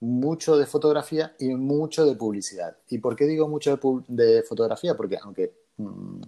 [0.00, 2.74] mucho de fotografía y mucho de publicidad.
[2.88, 3.78] ¿Y por qué digo mucho
[4.08, 4.96] de, fotografía?
[4.96, 6.22] Porque aunque mm,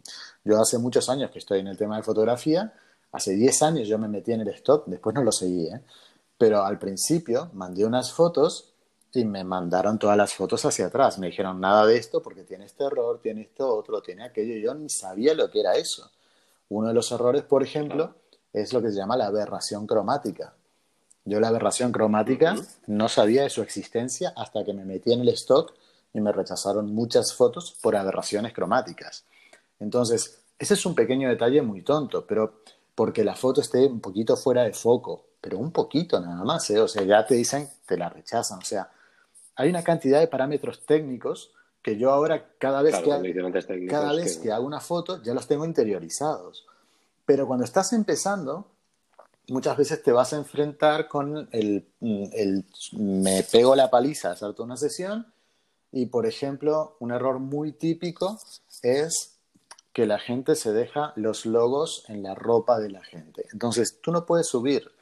[0.45, 2.73] yo hace muchos años que estoy en el tema de fotografía,
[3.13, 5.81] hace 10 años yo me metí en el stock, después no lo seguí, ¿eh?
[6.37, 8.68] pero al principio mandé unas fotos
[9.13, 11.19] y me mandaron todas las fotos hacia atrás.
[11.19, 14.57] Me dijeron nada de esto porque tiene este error, tiene esto otro, tiene aquello.
[14.57, 16.11] Yo ni sabía lo que era eso.
[16.69, 18.15] Uno de los errores, por ejemplo,
[18.53, 20.55] es lo que se llama la aberración cromática.
[21.25, 25.29] Yo la aberración cromática no sabía de su existencia hasta que me metí en el
[25.31, 25.75] stock
[26.13, 29.25] y me rechazaron muchas fotos por aberraciones cromáticas.
[29.79, 32.63] Entonces, ese es un pequeño detalle muy tonto, pero
[32.95, 36.81] porque la foto esté un poquito fuera de foco, pero un poquito nada más, ¿eh?
[36.81, 38.91] o sea, ya te dicen, te la rechazan, o sea,
[39.59, 41.51] hay una cantidad de parámetros técnicos
[41.83, 44.53] que yo ahora cada vez, que, cada vez que...
[44.53, 46.65] hago una foto ya los tengo interiorizados.
[47.27, 48.69] Pero cuando estás empezando,
[49.49, 54.77] muchas veces te vas a enfrentar con el, el me pego la paliza, salto una
[54.77, 55.27] sesión
[55.91, 58.39] y, por ejemplo, un error muy típico
[58.83, 59.39] es
[59.93, 63.47] que la gente se deja los logos en la ropa de la gente.
[63.53, 64.93] Entonces, tú no puedes subir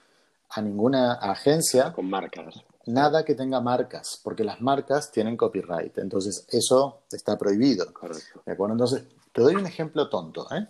[0.48, 5.99] a ninguna agencia con marcas nada que tenga marcas, porque las marcas tienen copyright.
[5.99, 7.92] Entonces, eso está prohibido.
[7.92, 8.42] Correcto.
[8.44, 8.75] ¿De acuerdo?
[8.75, 10.46] Entonces, te doy un ejemplo tonto.
[10.55, 10.66] ¿eh?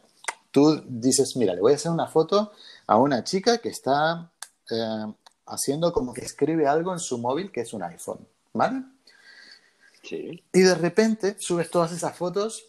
[0.51, 2.53] Tú dices, mira, le voy a hacer una foto
[2.87, 4.31] a una chica que está
[4.71, 5.15] eh,
[5.47, 8.27] haciendo como que escribe algo en su móvil que es un iPhone.
[8.53, 8.83] ¿Vale?
[10.03, 10.43] Sí.
[10.53, 12.65] Y de repente subes todas esas fotos,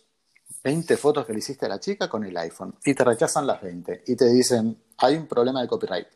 [0.64, 3.62] 20 fotos que le hiciste a la chica con el iPhone, y te rechazan las
[3.62, 6.08] 20 y te dicen, hay un problema de copyright.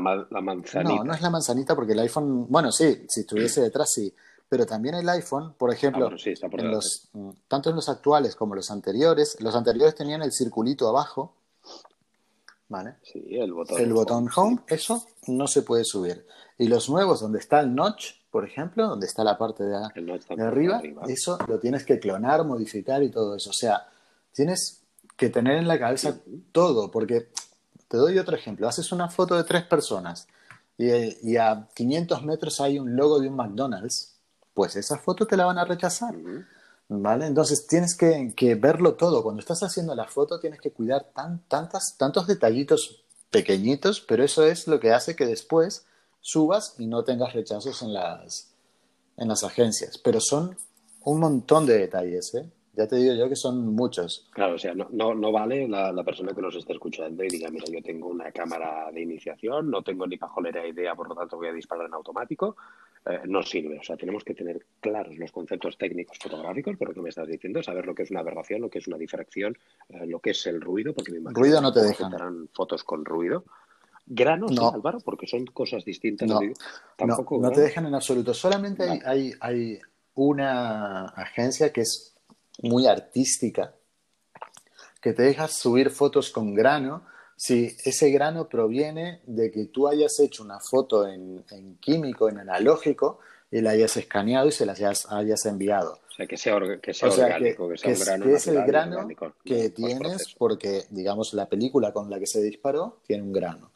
[0.00, 0.94] La, manzanita.
[0.94, 4.12] No, no es la manzanita porque el iPhone, bueno, sí, si estuviese detrás sí,
[4.48, 6.16] pero también el iPhone, por ejemplo, ah,
[6.52, 10.88] en los, mm, tanto en los actuales como los anteriores, los anteriores tenían el circulito
[10.88, 11.34] abajo,
[12.68, 12.96] ¿vale?
[13.02, 13.80] Sí, el botón.
[13.80, 16.26] El botón home, eso no se puede subir.
[16.58, 20.42] Y los nuevos, donde está el notch, por ejemplo, donde está la parte de, de
[20.42, 23.50] arriba, eso lo tienes que clonar, modificar y todo eso.
[23.50, 23.88] O sea,
[24.32, 24.82] tienes
[25.16, 26.20] que tener en la cabeza
[26.52, 27.28] todo, porque
[27.92, 28.66] te doy otro ejemplo.
[28.66, 30.26] Haces una foto de tres personas
[30.78, 34.16] y, a 500 metros hay un logo de un McDonald's,
[34.54, 36.14] pues esa foto te la van a rechazar.
[36.88, 37.26] ¿Vale?
[37.26, 39.22] Entonces tienes que, verlo todo.
[39.22, 44.42] Cuando estás haciendo la foto tienes que cuidar tan, tantas, tantos detallitos pequeñitos, pero eso
[44.46, 45.84] es lo que hace que después
[46.22, 48.54] subas y no tengas rechazos en las,
[49.18, 49.98] en las agencias.
[49.98, 50.56] Pero son
[51.04, 52.50] un montón de detalles, ¿eh?
[52.74, 54.28] Ya te digo yo que son muchos.
[54.30, 57.28] Claro, o sea, no, no, no vale la, la, persona que nos esté escuchando y
[57.28, 61.14] diga, mira, yo tengo una cámara de iniciación, no tengo ni pajolera idea, por lo
[61.14, 62.56] tanto voy a disparar en automático.
[63.04, 63.78] Eh, no sirve.
[63.80, 67.26] O sea, tenemos que tener claros los conceptos técnicos fotográficos, por lo que me estás
[67.26, 69.58] diciendo, saber lo que es una aberración, lo que es una difracción,
[69.88, 72.48] eh, lo que es el ruido, porque me imagino ruido no te dejan.
[72.54, 73.44] fotos con ruido.
[74.06, 74.70] Granos, no.
[74.70, 76.28] Álvaro, porque son cosas distintas.
[76.28, 76.40] No,
[76.96, 78.34] Tampoco no, no te dejan en absoluto.
[78.34, 79.78] Solamente hay, hay, hay
[80.14, 82.11] una agencia que es
[82.60, 83.74] muy artística,
[85.00, 87.04] que te dejas subir fotos con grano,
[87.36, 92.38] si ese grano proviene de que tú hayas hecho una foto en, en químico, en
[92.38, 93.18] analógico,
[93.52, 96.00] y la hayas escaneado y se la hayas, hayas enviado.
[96.08, 99.08] O sea, que sea, que sea orgánico, que, sea un grano que es el grano
[99.44, 103.70] que tienes porque, digamos, la película con la que se disparó tiene un grano.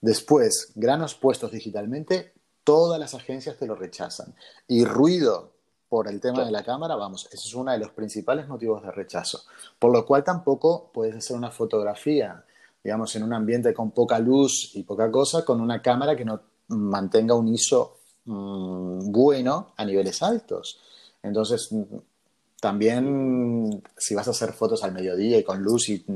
[0.00, 2.32] Después, granos puestos digitalmente,
[2.64, 4.34] todas las agencias te lo rechazan.
[4.66, 5.51] Y ruido
[5.92, 8.90] por el tema de la cámara, vamos, ese es uno de los principales motivos de
[8.90, 9.42] rechazo.
[9.78, 12.46] Por lo cual tampoco puedes hacer una fotografía,
[12.82, 16.40] digamos, en un ambiente con poca luz y poca cosa, con una cámara que no
[16.68, 20.80] mantenga un ISO mmm, bueno a niveles altos.
[21.22, 21.68] Entonces,
[22.58, 26.06] también si vas a hacer fotos al mediodía y con luz y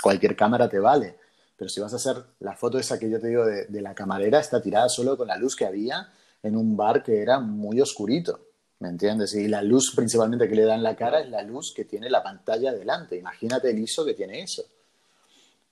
[0.00, 1.18] cualquier cámara te vale.
[1.56, 3.96] Pero si vas a hacer la foto esa que yo te digo de, de la
[3.96, 6.08] camarera, está tirada solo con la luz que había
[6.40, 8.38] en un bar que era muy oscurito.
[8.84, 9.34] ¿Me entiendes?
[9.34, 12.10] Y la luz principalmente que le da en la cara es la luz que tiene
[12.10, 13.16] la pantalla delante.
[13.16, 14.62] Imagínate el ISO que tiene eso.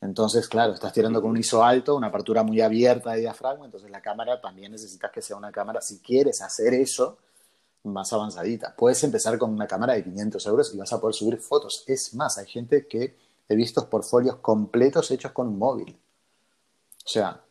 [0.00, 3.90] Entonces, claro, estás tirando con un ISO alto, una apertura muy abierta de diafragma, entonces
[3.90, 7.18] la cámara también necesitas que sea una cámara, si quieres hacer eso,
[7.82, 8.74] más avanzadita.
[8.74, 11.84] Puedes empezar con una cámara de 500 euros y vas a poder subir fotos.
[11.86, 13.14] Es más, hay gente que
[13.46, 16.00] he visto portfolios completos hechos con un móvil.
[17.04, 17.42] O sea,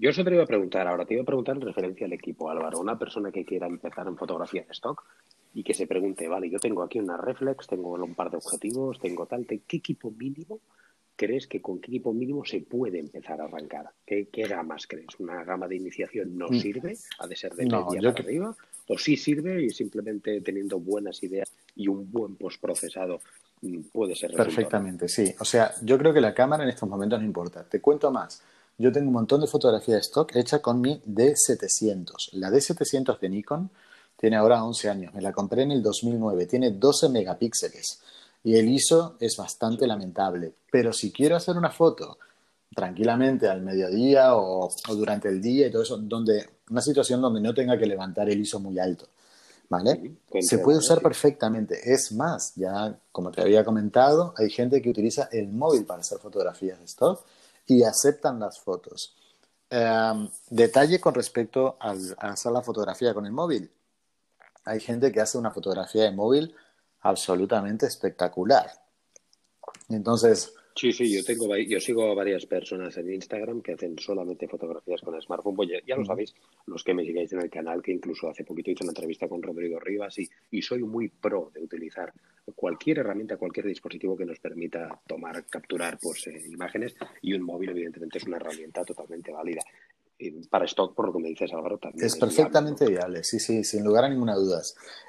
[0.00, 2.48] yo eso te iba a preguntar ahora, te iba a preguntar en referencia al equipo,
[2.48, 2.80] Álvaro.
[2.80, 5.04] Una persona que quiera empezar en fotografía de stock
[5.52, 8.98] y que se pregunte, vale, yo tengo aquí una reflex, tengo un par de objetivos,
[8.98, 10.60] tengo tal, ¿qué equipo mínimo
[11.16, 13.90] crees que con qué equipo mínimo se puede empezar a arrancar?
[14.06, 15.08] ¿Qué, qué gamas crees?
[15.18, 16.54] ¿Una gama de iniciación no mm.
[16.54, 16.96] sirve?
[17.18, 18.56] ¿Ha de ser de media para arriba?
[18.86, 23.20] ¿O sí sirve y simplemente teniendo buenas ideas y un buen postprocesado
[23.60, 25.34] mm, puede ser Perfectamente, sí.
[25.40, 27.68] O sea, yo creo que la cámara en estos momentos no importa.
[27.68, 28.42] Te cuento más
[28.80, 32.30] yo tengo un montón de fotografía de stock hecha con mi D700.
[32.32, 33.70] La D700 de Nikon
[34.16, 35.14] tiene ahora 11 años.
[35.14, 36.46] Me la compré en el 2009.
[36.46, 38.00] Tiene 12 megapíxeles.
[38.42, 40.54] Y el ISO es bastante lamentable.
[40.72, 42.16] Pero si quiero hacer una foto
[42.74, 47.52] tranquilamente al mediodía o, durante el día y todo eso, donde, una situación donde no
[47.52, 49.08] tenga que levantar el ISO muy alto.
[49.68, 50.16] ¿Vale?
[50.40, 51.78] Se puede usar perfectamente.
[51.84, 56.18] Es más, ya como te había comentado, hay gente que utiliza el móvil para hacer
[56.18, 57.22] fotografías de stock
[57.70, 59.14] y aceptan las fotos.
[59.70, 61.94] Em, detalle con respecto a
[62.32, 63.70] hacer la fotografía con el móvil.
[64.64, 66.54] Hay gente que hace una fotografía de móvil
[67.02, 68.70] absolutamente espectacular.
[69.88, 74.48] Entonces, Sí, sí, yo tengo, yo sigo a varias personas en Instagram que hacen solamente
[74.48, 75.56] fotografías con smartphone.
[75.56, 76.34] Pues ya, lo sabéis,
[76.66, 79.42] los que me sigáis en el canal, que incluso hace poquito hice una entrevista con
[79.42, 82.12] Rodrigo Rivas y, y soy muy pro de utilizar
[82.54, 87.70] cualquier herramienta, cualquier dispositivo que nos permita tomar, capturar pues, eh, imágenes y un móvil
[87.70, 89.62] evidentemente es una herramienta totalmente válida.
[90.50, 92.06] para stock, por lo que me dices, Álvaro, también.
[92.06, 94.62] Es, perfectamente viable, sí, sí, sin lugar a ninguna duda.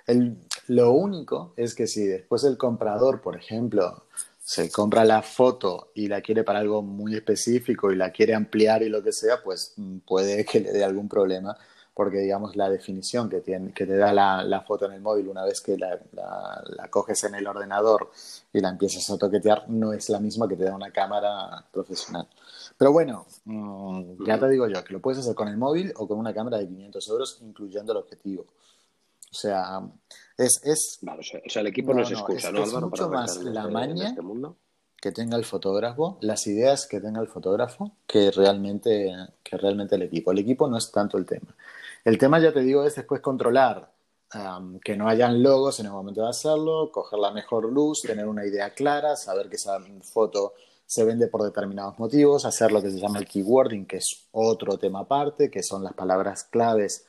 [0.07, 4.05] El, lo único es que si después el comprador, por ejemplo,
[4.51, 8.83] se compra la foto y la quiere para algo muy específico y la quiere ampliar
[8.83, 11.57] y lo que sea, pues mm, puede que le dé algún problema
[11.93, 15.29] porque digamos la definición que, tiene, que te da la, la foto en el móvil
[15.29, 18.11] una vez que la, la, coges en el ordenador
[18.51, 22.27] y la empiezas a toquetear no es la misma que te da una cámara profesional.
[22.77, 26.05] Pero bueno, mm, ya te digo yo, que lo puedes hacer con el móvil o
[26.09, 28.47] con una cámara de 500 euros incluyendo el objetivo.
[29.31, 29.79] O sea,
[30.45, 30.61] es...
[30.63, 34.07] es o, sea, el equipo no, es excusa, ¿no, Es mucho más la este, maña
[34.09, 34.21] este
[35.01, 39.11] que tenga el fotógrafo, las ideas que tenga el fotógrafo, que realmente,
[39.43, 40.31] que realmente el equipo.
[40.31, 41.55] El equipo no es tanto el tema.
[42.05, 43.91] El tema, ya te digo, es después controlar
[44.83, 48.45] que no hayan logos en el momento de hacerlo, coger la mejor luz, tener una
[48.45, 50.53] idea clara, saber que esa foto
[50.85, 54.77] se vende por determinados motivos, hacer lo que se llama el keywording, que es otro
[54.77, 57.07] tema aparte, que son las palabras claves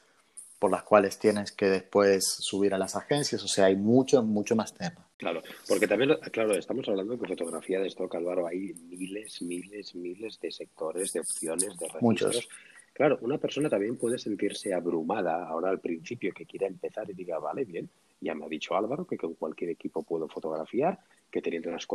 [0.63, 4.55] por las cuales tienes que después subir a las agencias, o sea, hay mucho, mucho
[4.55, 5.05] más tema.
[5.17, 10.39] Claro, porque también, claro, estamos hablando de fotografía de stock, Álvaro, hay miles, miles, miles
[10.39, 12.01] de sectores, de opciones, de registros.
[12.01, 12.49] Muchos.
[12.93, 17.41] Claro, una persona también puede sentirse abrumada ahora al principio que quiera empezar y diga,
[17.41, 20.97] vale, bien, ya me ha dicho Álvaro que con cualquier equipo puedo fotografiar,
[21.29, 21.89] que teniendo unos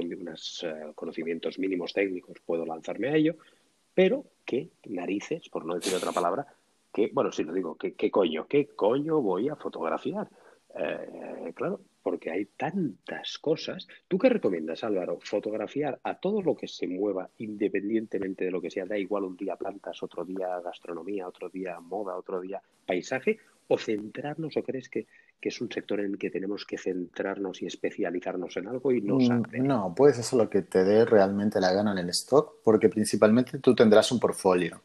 [0.63, 3.37] uh, conocimientos mínimos técnicos puedo lanzarme a ello,
[3.93, 6.45] pero qué narices, por no decir otra palabra,
[7.13, 8.47] bueno, si lo digo, ¿qué, coño?
[8.47, 10.27] ¿Qué coño voy a fotografiar?
[10.75, 13.87] Eh, claro, porque hay tantas cosas.
[14.07, 15.19] ¿Tú qué recomiendas, Álvaro?
[15.21, 18.85] ¿Fotografiar a todo lo que se mueva independientemente de lo que sea?
[18.85, 23.77] Da igual un día plantas, otro día gastronomía, otro día moda, otro día paisaje, o
[23.77, 25.07] centrarnos, o crees que,
[25.41, 29.15] es un sector en el que tenemos que centrarnos y especializarnos en algo y no
[29.15, 32.89] mm, No, puedes hacer lo que te dé realmente la gana en el stock, porque
[32.89, 34.81] principalmente tú tendrás un portfolio.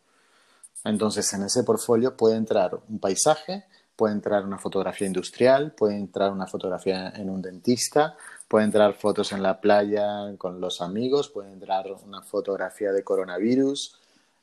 [0.85, 3.65] Entonces, en ese portfolio puede entrar un paisaje,
[3.95, 8.17] puede entrar una fotografía industrial, puede entrar una fotografía en un dentista,
[8.49, 13.97] puede entrar fotos en la playa con los amigos, puede entrar una fotografía de coronavirus,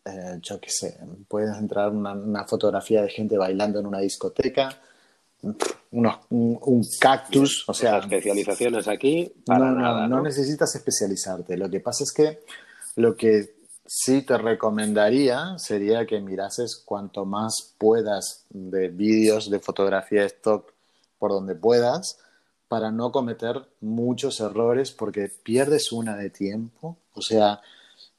[0.06, 0.98] eh, yo qué sé,
[1.28, 4.70] puede entrar una, fotografía de gente bailando en una discoteca,
[5.92, 8.00] un, cactus, o sea...
[8.00, 10.08] Especializaciones aquí para no, nada.
[10.08, 11.58] no necesitas especializarte.
[11.58, 12.40] Lo que pasa es que
[12.96, 13.59] lo que
[13.92, 20.72] sí te recomendaría sería que mirases cuanto más puedas de vídeos de fotografía stock
[21.18, 22.20] por donde puedas
[22.68, 26.98] para no cometer muchos errores porque pierdes una de tiempo.
[27.16, 27.62] O sea,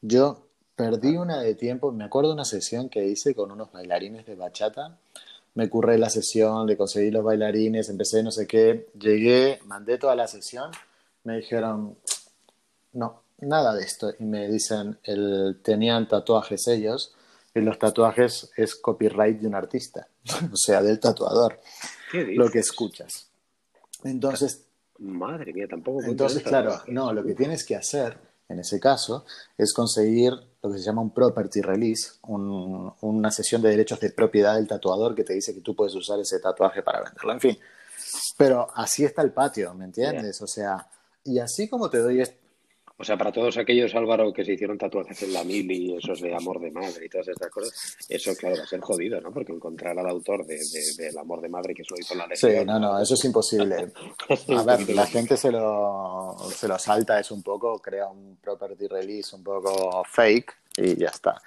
[0.03, 4.35] yo perdí una de tiempo, me acuerdo una sesión que hice con unos bailarines de
[4.35, 4.99] bachata.
[5.55, 10.17] Me curré la sesión, le conseguí los bailarines, empecé no sé qué, llegué, mandé toda
[10.17, 10.73] la sesión,
[11.23, 11.97] me dijeron,
[12.93, 14.13] no, nada de esto.
[14.19, 17.15] Y me dicen, el, tenían tatuajes ellos,
[17.55, 20.09] y los tatuajes es copyright de un artista,
[20.53, 21.61] o sea, del tatuador,
[22.13, 23.29] lo que escuchas.
[24.05, 24.67] Entonces...
[24.99, 26.03] Madre mía, tampoco...
[26.03, 29.25] Entonces, claro, no, lo que tienes que hacer en ese caso
[29.57, 34.57] es conseguir lo que se llama un property release, una sesión de derechos de propiedad
[34.57, 37.33] del tatuador que te dice que tú puedes usar ese tatuaje para venderlo.
[37.33, 37.59] En fin,
[38.37, 40.43] pero así está el patio, ¿me entiendes?
[40.43, 40.87] O sea,
[41.25, 42.21] y así como te doy
[43.01, 46.35] o sea, para todos aquellos, Álvaro, que se hicieron tatuajes en la mili, esos de
[46.35, 49.33] amor de madre y todas esas cosas, eso, claro, va a ser jodido, ¿no?
[49.33, 52.53] Porque encontrar al autor del de, amor de madre que eso hizo la legión...
[52.53, 53.91] Sí, no, no, eso es imposible.
[54.49, 58.87] A ver, la gente se lo, se lo salta, es un poco, crea un property
[58.87, 61.41] release un poco fake y ya está.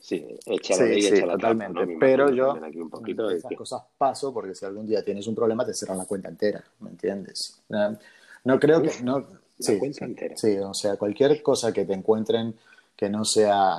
[0.00, 1.98] Sí, échala sí, sí, totalmente.
[2.00, 5.74] Pero yo un poquito esas cosas paso porque si algún día tienes un problema te
[5.74, 7.62] cierran la cuenta entera, ¿me entiendes?
[7.68, 8.90] No creo que...
[9.02, 10.36] No, sí, cuenta entera.
[10.36, 12.54] Sí, o sea, cualquier cosa que te encuentren
[12.96, 13.76] que no sea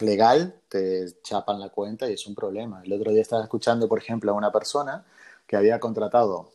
[0.00, 2.82] legal, te chapan la cuenta y es un problema.
[2.84, 5.04] El otro día estaba escuchando, por ejemplo, a una persona
[5.46, 6.50] que había contratado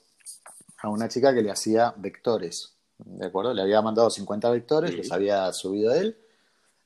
[0.79, 3.53] a una chica que le hacía vectores, ¿de acuerdo?
[3.53, 6.17] Le había mandado 50 vectores, los había subido él,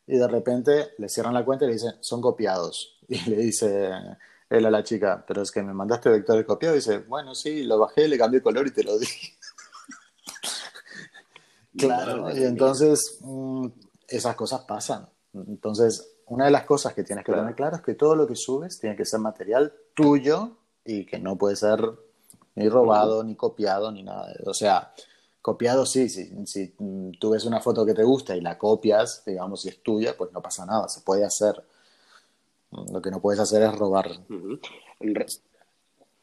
[0.08, 2.97] y de repente le cierran la cuenta y le dicen, son copiados.
[3.12, 3.91] Y le dice
[4.49, 6.77] él a la chica, pero es que me mandaste vectores copiados.
[6.77, 9.08] Y dice, bueno, sí, lo bajé, le cambié color y te lo di.
[11.77, 13.67] Claro, y entonces mm,
[14.07, 15.07] esas cosas pasan.
[15.34, 18.36] Entonces, una de las cosas que tienes que tener claro es que todo lo que
[18.36, 21.79] subes tiene que ser material tuyo y que no puede ser
[22.55, 24.34] ni robado, ni copiado, ni nada.
[24.45, 24.93] O sea,
[25.41, 26.75] copiado sí, si, si
[27.19, 30.31] tú ves una foto que te gusta y la copias, digamos, si es tuya, pues
[30.31, 31.63] no pasa nada, se puede hacer.
[32.71, 34.12] Lo que no puedes hacer es robar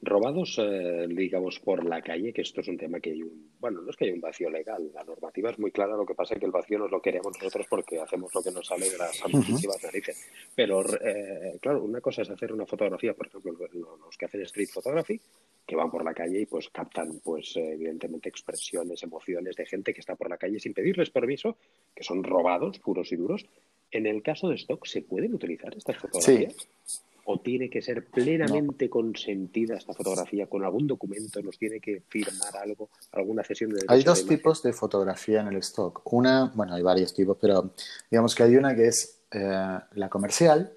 [0.01, 3.81] robados, eh, digamos, por la calle, que esto es un tema que hay un, bueno,
[3.81, 6.35] no es que haya un vacío legal, la normativa es muy clara, lo que pasa
[6.35, 8.97] es que el vacío nos lo queremos nosotros porque hacemos lo que nos sale de
[8.97, 10.25] las santísimas narices.
[10.55, 14.69] Pero, eh, claro, una cosa es hacer una fotografía, por ejemplo, los que hacen street
[14.73, 15.21] photography,
[15.67, 20.01] que van por la calle y pues captan, pues, evidentemente, expresiones, emociones de gente que
[20.01, 21.57] está por la calle sin pedirles permiso,
[21.95, 23.45] que son robados, puros y duros.
[23.91, 26.55] En el caso de stock, ¿se pueden utilizar estas fotografías?
[26.87, 26.99] Sí
[27.31, 32.57] o tiene que ser plenamente consentida esta fotografía con algún documento, nos tiene que firmar
[32.57, 36.01] algo, alguna cesión de Hay dos tipos de fotografía en el stock.
[36.11, 37.75] Una, bueno, hay varios tipos, pero
[38.11, 40.73] digamos que hay una que es eh, la comercial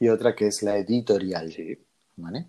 [0.00, 1.54] y otra que es la editorial.
[2.16, 2.46] ¿vale?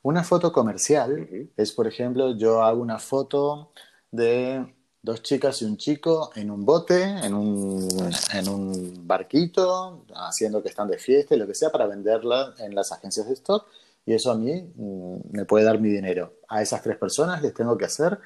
[0.00, 3.72] Una foto comercial es, por ejemplo, yo hago una foto
[4.10, 4.74] de
[5.06, 7.88] dos chicas y un chico en un bote, en un,
[8.34, 12.74] en un barquito, haciendo que están de fiesta y lo que sea para venderla en
[12.74, 13.68] las agencias de stock.
[14.04, 16.34] Y eso a mí mm, me puede dar mi dinero.
[16.48, 18.18] A esas tres personas les tengo que hacer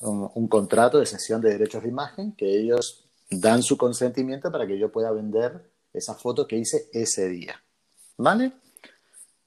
[0.00, 4.78] un, contrato de sesión de derechos de imagen que ellos dan su consentimiento para que
[4.78, 7.58] yo pueda vender esa foto que hice ese día.
[8.18, 8.52] ¿Vale?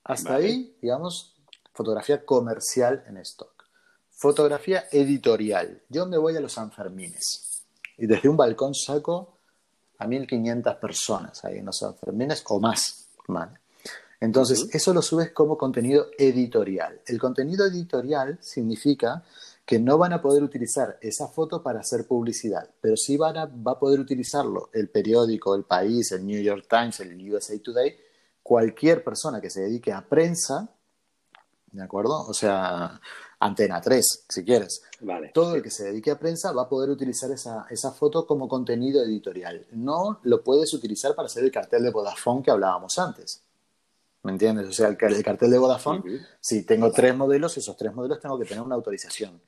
[0.03, 1.35] Hasta ahí, digamos,
[1.73, 3.60] fotografía comercial en stock.
[4.21, 5.81] Fotografía editorial.
[5.89, 7.63] Yo me voy a los Sanfermines
[7.97, 9.39] y desde un balcón saco
[9.97, 13.07] a 1500 personas ahí en los Sanfermines o más.
[14.19, 17.01] Entonces, eso lo subes como contenido editorial.
[17.07, 19.23] El contenido editorial significa
[19.65, 23.45] que no van a poder utilizar esa foto para hacer publicidad, pero sí van a,
[23.47, 27.97] va a poder utilizarlo el periódico, el país, el New York Times, el USA Today,
[28.43, 30.69] cualquier persona que se dedique a prensa,
[31.71, 32.27] ¿de acuerdo?
[32.27, 33.01] O sea,
[33.41, 34.83] Antena 3, si quieres.
[35.01, 35.31] Vale.
[35.33, 38.47] Todo el que se dedique a prensa va a poder utilizar esa, esa foto como
[38.47, 39.65] contenido editorial.
[39.71, 43.41] No lo puedes utilizar para hacer el cartel de Vodafone que hablábamos antes.
[44.23, 44.69] ¿Me entiendes?
[44.69, 46.03] O sea, el, el cartel de Vodafone,
[46.39, 49.41] si tengo tres modelos, esos tres modelos tengo que tener una autorización.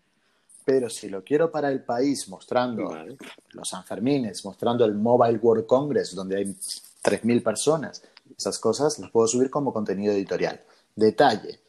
[0.65, 3.17] Pero si lo quiero para el país, mostrando Vale.
[3.51, 8.01] los Sanfermines, mostrando el Mobile World Congress, donde hay 3.000 personas,
[8.35, 10.61] esas cosas las puedo subir como contenido editorial.
[10.95, 11.59] Detalle.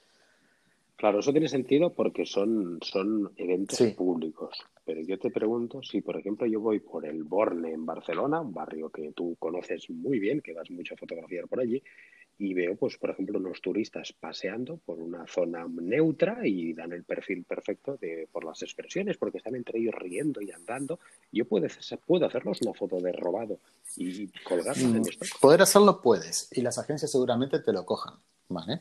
[1.04, 3.88] Claro, eso tiene sentido porque son, son eventos Sí.
[3.88, 4.56] públicos.
[4.86, 8.54] Pero yo te pregunto si, por ejemplo, yo voy por el Borne en Barcelona, un
[8.54, 11.82] barrio que tú conoces muy bien, que vas mucho a fotografiar por allí,
[12.38, 17.04] y veo, pues, por ejemplo, unos turistas paseando por una zona neutra y dan el
[17.04, 21.00] perfil perfecto de, por las expresiones, porque están entre ellos riendo y andando.
[21.30, 21.66] Yo puedo,
[22.06, 23.58] puedo hacerlos una foto de robado
[23.98, 25.26] y colgarla en Mm, esto.
[25.38, 28.14] Poder hacerlo puedes, y las agencias seguramente te lo cojan.
[28.48, 28.80] ¿vale?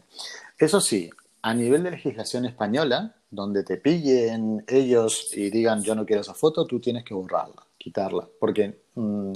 [0.57, 1.09] Eso sí,
[1.43, 6.33] a nivel de legislación española, donde te pillen ellos y digan yo no quiero esa
[6.33, 9.33] foto, tú tienes que borrarla, quitarla, porque mm,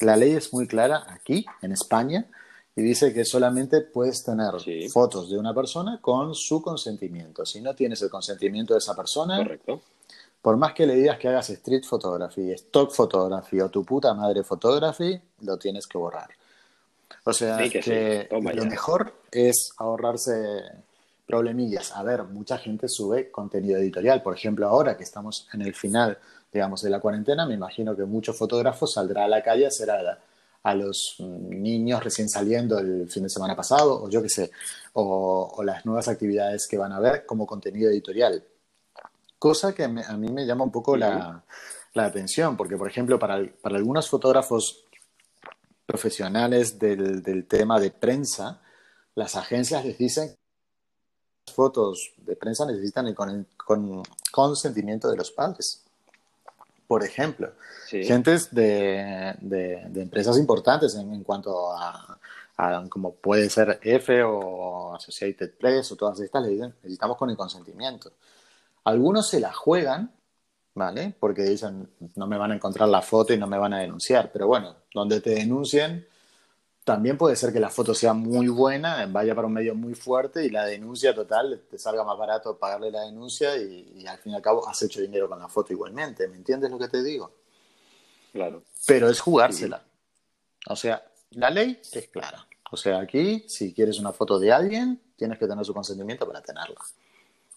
[0.00, 2.26] la ley es muy clara aquí, en España,
[2.76, 4.88] y dice que solamente puedes tener Sí.
[4.88, 7.44] fotos de una persona con su consentimiento.
[7.46, 9.80] Si no tienes el consentimiento de esa persona, Correcto.
[10.42, 14.44] por más que le digas que hagas street photography, stock photography o tu puta madre
[14.44, 16.28] photography, lo tienes que borrar.
[17.24, 18.28] O sea, Sí, que que, sí.
[18.28, 20.62] Toma lo mejor es ahorrarse
[21.28, 21.92] problemillas.
[21.94, 24.22] A ver, mucha gente sube contenido editorial.
[24.22, 26.18] Por ejemplo, ahora que estamos en el final,
[26.52, 29.90] digamos, de la cuarentena, me imagino que muchos fotógrafos saldrán a la calle a hacer
[29.90, 30.18] a,
[30.62, 34.50] a los mm, niños recién saliendo el fin de semana pasado, o yo qué sé,
[34.94, 38.42] o, o las nuevas actividades que van a ver como contenido editorial.
[39.38, 41.44] Cosa que me- a mí me llama un poco la,
[41.92, 44.84] la atención, porque, por ejemplo, para, para algunos fotógrafos
[45.86, 48.60] profesionales del, del tema de prensa,
[49.14, 50.34] las agencias les dicen
[51.52, 55.82] fotos de prensa necesitan el con, con- consentimiento de los padres.
[56.86, 57.52] Por ejemplo,
[57.86, 58.04] Sí.
[58.04, 62.18] gentes de, de- de empresas importantes en, en cuanto a,
[62.56, 67.30] a como puede ser F o Associated Press o todas estas, le dicen necesitamos con
[67.30, 68.12] el consentimiento.
[68.84, 70.10] Algunos se la juegan,
[70.74, 71.14] ¿vale?
[71.18, 74.30] Porque dicen no me van a encontrar la foto y no me van a denunciar.
[74.32, 76.06] Pero bueno, donde te denuncien,
[76.88, 80.46] también puede ser que la foto sea muy buena, vaya para un medio muy fuerte
[80.46, 84.32] y la denuncia total te salga más barato pagarle la denuncia y, y al fin
[84.32, 86.26] y al cabo has hecho dinero con la foto igualmente.
[86.28, 87.30] ¿Me entiendes lo que te digo?
[88.32, 88.62] Claro.
[88.86, 89.82] Pero es jugársela.
[90.66, 92.46] O sea, la ley es clara.
[92.70, 96.40] O sea, aquí, si quieres una foto de alguien, tienes que tener su consentimiento para
[96.40, 96.80] tenerla.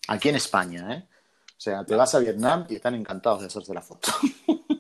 [0.10, 1.08] Aquí en España, ¿eh?
[1.58, 4.12] O sea, te vas a Vietnam y están encantados de hacerse la foto.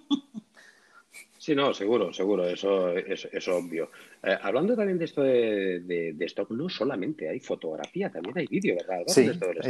[1.43, 3.89] Sí, no, seguro, seguro, eso es, es obvio.
[4.21, 8.45] Eh, hablando también de esto de, de- de stock, no solamente hay fotografía, también hay
[8.45, 8.99] vídeo, ¿verdad?
[9.07, 9.21] Sí,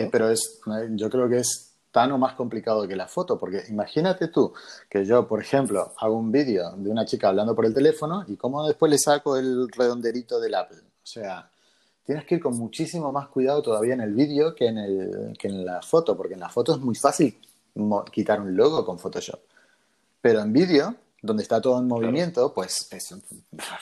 [0.01, 3.39] eh, pero es, eh, yo creo que es tan o más complicado que la foto,
[3.39, 4.53] porque imagínate tú
[4.89, 8.35] que yo, por ejemplo, hago un vídeo de una chica hablando por el teléfono y
[8.35, 10.79] cómo después le saco el redonderito del Apple.
[10.79, 11.49] O sea,
[12.05, 15.47] tienes que ir con muchísimo más cuidado todavía en el vídeo que en, el, que
[15.47, 17.37] en la foto, porque en la foto es muy fácil
[18.11, 19.39] quitar un logo con Photoshop.
[20.19, 23.23] Pero en vídeo, donde está todo en movimiento, pues es, un-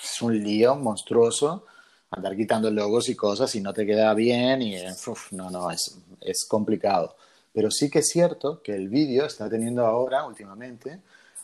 [0.04, 1.66] es un lío monstruoso
[2.12, 4.76] andar quitando logos y cosas y no te queda bien y
[5.08, 7.16] uf, no, no, es, es complicado.
[7.54, 11.00] Pero sí que es cierto que el vídeo está teniendo ahora, últimamente,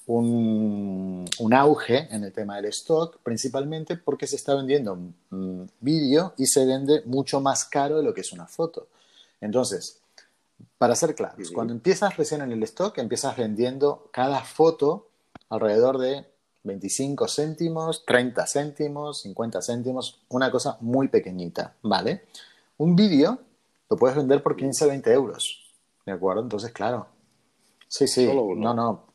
[0.08, 4.98] un, un auge en el tema del stock, principalmente porque se está vendiendo
[5.30, 8.88] mm, vídeo y se vende mucho más caro de lo que es una foto.
[9.42, 10.00] Entonces,
[10.78, 11.54] para ser claros, Ujú.
[11.54, 15.08] cuando empiezas recién en el stock, empiezas vendiendo cada foto
[15.50, 16.26] alrededor de
[16.64, 22.26] 25 céntimos, 30 céntimos, 50 céntimos, una cosa muy pequeñita, ¿vale?
[22.78, 23.40] Un vídeo
[23.90, 25.72] lo puedes vender por 15, 20 euros,
[26.06, 26.42] ¿de acuerdo?
[26.42, 27.08] Entonces, claro.
[27.88, 29.06] Sí, sí, no, no.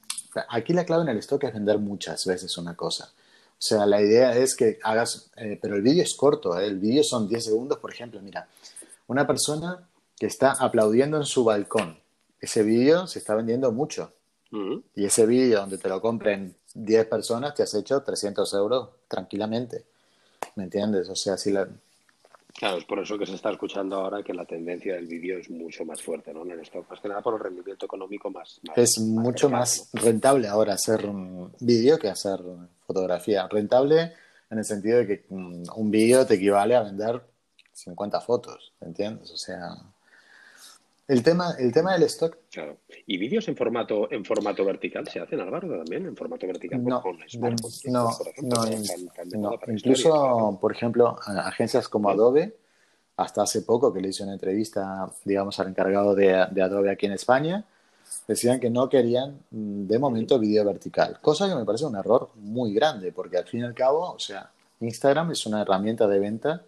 [0.49, 3.13] Aquí la clave en el stock es vender muchas veces una cosa.
[3.61, 6.67] O sea, la idea es que hagas, eh, pero el vídeo es corto, ¿eh?
[6.67, 8.49] el vídeo son 10 segundos, por ejemplo, mira,
[9.07, 11.99] una persona que está aplaudiendo en su balcón,
[12.41, 14.13] ese vídeo se está vendiendo mucho.
[14.53, 14.83] Ujú.
[14.97, 19.85] Y ese vídeo donde te lo compren 10 personas, te has hecho 300 euros tranquilamente.
[20.57, 21.09] ¿Me entiendes?
[21.09, 21.69] O sea, si la...
[22.59, 25.49] Claro, es por eso que se está escuchando ahora que la tendencia del vídeo es
[25.49, 26.43] mucho más fuerte, ¿no?
[26.43, 29.61] En el stock, más que nada por el rendimiento económico más, más- es mucho cercano,
[29.61, 32.41] más rentable ahora hacer un vídeo que hacer
[32.87, 33.47] fotografía.
[33.49, 34.13] Rentable
[34.51, 37.23] en el sentido de que mm, un vídeo te equivale a vender
[37.73, 39.31] 50 fotos, ¿me entiendes?
[39.31, 39.77] O sea,
[41.11, 42.77] el tema, el tema del stock Claro.
[43.07, 46.07] ¿Y vídeos en formato en formato vertical se hacen, Álvaro, también?
[46.07, 48.59] En formato vertical No, con de- smartphones, no, por ejemplo,
[49.39, 52.11] no, de Incluso, por ejemplo, agencias como.
[52.11, 52.57] Adobe
[53.17, 57.13] hasta hace poco que le hice una entrevista, digamos, al encargado de, Adobe aquí en
[57.13, 57.65] España,
[58.27, 62.31] decían que no querían mm, de momento vídeo vertical, cosa que me parece un error
[62.37, 64.51] muy grande, porque al fin y al cabo, o sea,
[64.81, 66.63] Instagram es una herramienta de venta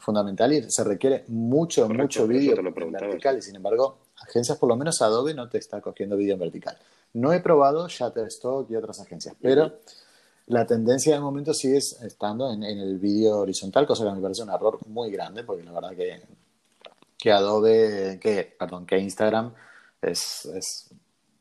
[0.00, 5.00] fundamental y se requiere mucho, mucho vídeo vertical y sin embargo, agencias, por lo menos
[5.02, 6.76] Adobe no te está cogiendo vídeo en vertical.
[7.12, 9.78] No he probado Shutterstock y otras agencias, pero
[10.46, 14.50] la tendencia de momento sigue estando en, el vídeo horizontal, cosa que me parece un
[14.50, 16.22] error muy grande, porque la verdad que,
[17.16, 19.52] que Adobe, que, perdón, que Instagram
[20.02, 20.90] es, es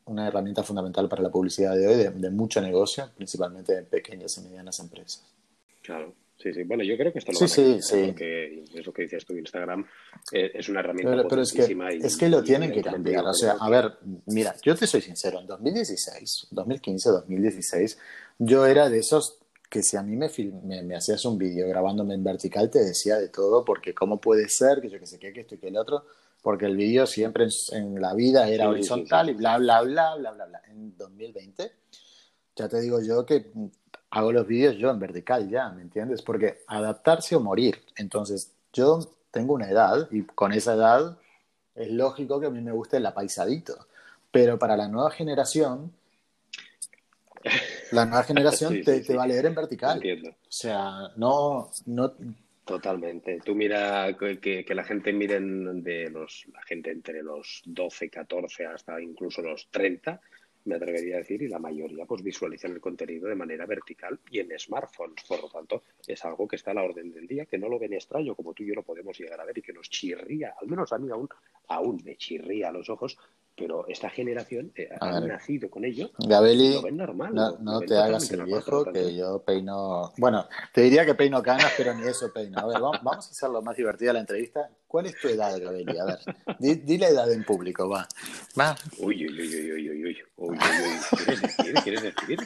[0.09, 4.41] una herramienta fundamental para la publicidad de hoy, de, mucho negocio, principalmente en pequeñas y
[4.41, 5.23] medianas empresas.
[5.83, 6.13] Claro.
[6.41, 6.63] Sí, sí.
[6.63, 8.03] Bueno, yo creo que esto lo sí, sí, sí.
[8.07, 9.85] porque es lo que dices tú, Instagram
[10.31, 13.25] eh, es una herramienta pero, es que, es que lo tienen que cambiar.
[13.25, 17.99] O sea, a ver, mira, yo te soy sincero, en 2016, 2015, 2016,
[18.39, 20.29] yo era de esos que si a mí me,
[20.81, 24.81] me, hacías un vídeo grabándome en vertical te decía de todo, porque cómo puede ser
[24.81, 26.05] que yo que sé qué, que esto y que el otro,
[26.41, 30.45] porque el vídeo siempre en, la vida era horizontal y bla, bla, bla, bla, bla,
[30.45, 30.61] bla.
[30.69, 31.71] En 2020,
[32.55, 33.51] ya te digo yo que
[34.11, 36.21] hago los vídeos yo en vertical ya, ¿me entiendes?
[36.21, 37.81] Porque adaptarse o morir.
[37.97, 38.99] Entonces, yo
[39.31, 41.17] tengo una edad y con esa edad
[41.75, 43.87] es lógico que a mí me guste el apaisadito.
[44.31, 45.91] Pero para la nueva generación,
[47.91, 49.97] la nueva generación te, va a leer en vertical.
[49.97, 50.29] Entiendo.
[50.29, 52.13] O sea, no, no.
[52.65, 53.39] Totalmente.
[53.43, 58.67] Tú mira que, que la gente miren de los, la gente entre los 12, 14
[58.67, 60.21] hasta incluso los 30
[60.65, 64.39] me atrevería a decir, y la mayoría pues visualizan el contenido de manera vertical y
[64.39, 65.23] en smartphones.
[65.27, 67.79] Por lo tanto, es algo que está a la orden del día, que no lo
[67.79, 70.53] ven extraño, como tú y yo lo podemos llegar a ver, y que nos chirría,
[70.61, 71.29] al menos a mí aún,
[71.67, 73.17] aún me chirría a los ojos,
[73.59, 76.11] pero esta generación eh, ha nacido con ello.
[76.17, 80.13] Gabeli, lo ven normal, no, te hagas el viejo, que yo peino...
[80.17, 82.57] Bueno, te diría que peino canas, pero ni eso peino.
[82.57, 84.69] A ver, vamos, a hacerlo más divertida la entrevista.
[84.89, 85.99] ¿Cuál es tu edad, Gabeli?
[85.99, 86.19] A ver,
[86.57, 88.07] di, la edad en público, va.
[88.59, 88.75] va.
[88.97, 90.57] Uy, uy, uy, uy, uy, uy, uy, uy,
[91.23, 91.73] ¿Quieres decir?
[91.83, 92.39] ¿Quieres decir?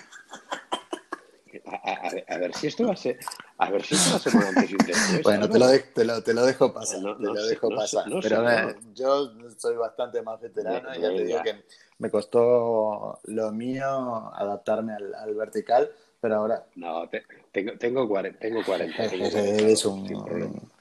[2.28, 3.18] A, ver si esto va a ser
[3.58, 5.24] a ver si esto va a ser un antes y un después.
[5.24, 7.00] Bueno, te lo, te, lo, te lo, dejo pasar.
[7.00, 8.04] No, te lo dejo pasar.
[8.22, 11.64] pero eh, yo soy bastante más veterano y ya te digo que
[12.00, 15.90] me costó lo mío adaptarme al, al vertical,
[16.20, 16.66] pero ahora.
[16.76, 17.10] No,
[17.54, 18.40] tengo, tengo 40.
[18.40, 20.73] Tengo 40 eres un,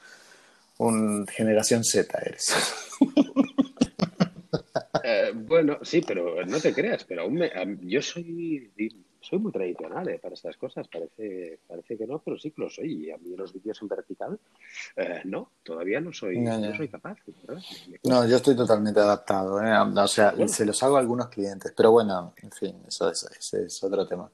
[0.78, 2.54] un generación Z, eres.
[5.04, 7.50] Eh, bueno, sí, pero no te creas, pero aún me,
[7.80, 8.70] yo soy
[9.22, 10.86] soy muy tradicional eh, para estas cosas.
[10.88, 13.06] Parece, parece que no, pero sí que lo soy.
[13.06, 14.38] Y a mí los vídeos en vertical,
[14.96, 17.18] eh, no, todavía no soy, no, soy capaz.
[18.04, 19.62] No, yo estoy totalmente adaptado.
[19.62, 19.72] Eh.
[19.96, 23.66] O sea, se los hago a algunos clientes, pero bueno, en fin, eso es, ese
[23.66, 24.30] es otro tema.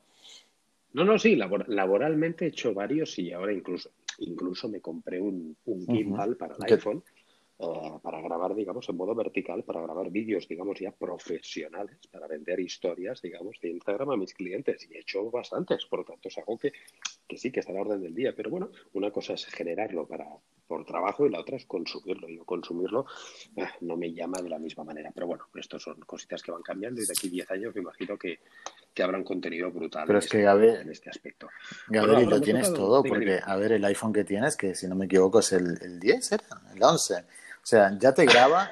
[0.95, 5.87] No, no, sí, laboralmente he hecho varios y ahora incluso, incluso me compré un, un
[5.87, 7.03] gimbal para el iPhone
[7.61, 12.61] eh, para grabar, digamos, en modo vertical, para grabar vídeos, digamos, ya profesionales, para vender
[12.61, 14.87] historias, digamos, de Instagram a mis clientes.
[14.89, 16.73] Y he hecho bastantes, por lo tanto, es algo que,
[17.29, 18.33] que sí que está a la orden del día.
[18.35, 20.27] Pero bueno, una cosa es generarlo para,
[20.67, 22.29] por trabajo y la otra es consumirlo.
[22.29, 23.07] Y consumirlo
[23.57, 25.11] eh, no me llama de la misma manera.
[25.15, 28.17] Pero bueno, esto son cositas que van cambiando y de aquí 10 años me imagino
[28.17, 28.41] que,
[28.95, 31.49] que habrá un contenido brutal Pero es que, en este aspecto.
[31.89, 35.05] Gabriel, lo tienes todo, porque, a ver, el iPhone que tienes, que si no me
[35.05, 36.45] equivoco es el, el 10, ¿era?
[36.75, 37.25] El 11
[37.63, 38.71] o sea, ya te graba,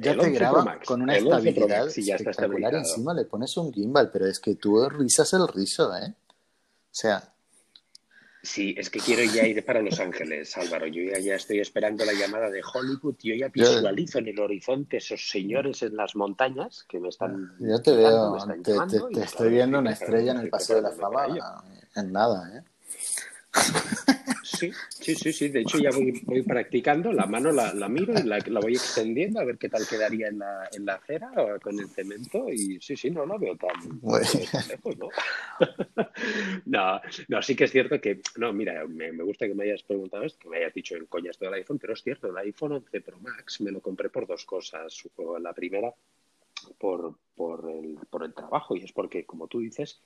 [0.00, 2.74] ya te graba con una estabilidad espectacular.
[2.74, 6.08] Encima le pones un gimbal, pero es que tú risas el rizo, ¿eh?
[6.08, 7.31] O sea.
[8.44, 10.88] Sí, es que quiero ya ir para Los Ángeles, Álvaro.
[10.88, 13.14] Yo ya, estoy esperando la llamada de Hollywood.
[13.22, 17.54] Yo ya visualizo en el horizonte esos señores en las montañas que me están.
[17.60, 18.36] Yo te veo,
[19.12, 21.26] te, estoy viendo una estrella en el Paseo de la Fama
[21.94, 22.62] en nada, ¿eh?
[24.42, 25.48] Sí, sí, sí, sí.
[25.48, 27.12] De hecho, ya voy, voy practicando.
[27.12, 30.28] La mano la, la miro y la, la, voy extendiendo a ver qué tal quedaría
[30.28, 32.48] en la, en la acera o con el cemento.
[32.48, 33.70] Y sí, sí, no lo veo tan,
[34.68, 35.08] lejos, ¿no?
[36.66, 37.00] ¿no?
[37.28, 37.42] ¿no?
[37.42, 38.20] sí que es cierto que.
[38.36, 41.06] No, mira, me, me, gusta que me hayas preguntado esto, que me hayas dicho en
[41.06, 44.26] coñas del iPhone, pero es cierto, el iPhone 11 Pro Max me lo compré por
[44.26, 45.02] dos cosas.
[45.40, 45.92] La primera,
[46.78, 50.00] por, por, el, por el trabajo, y es porque, como tú dices,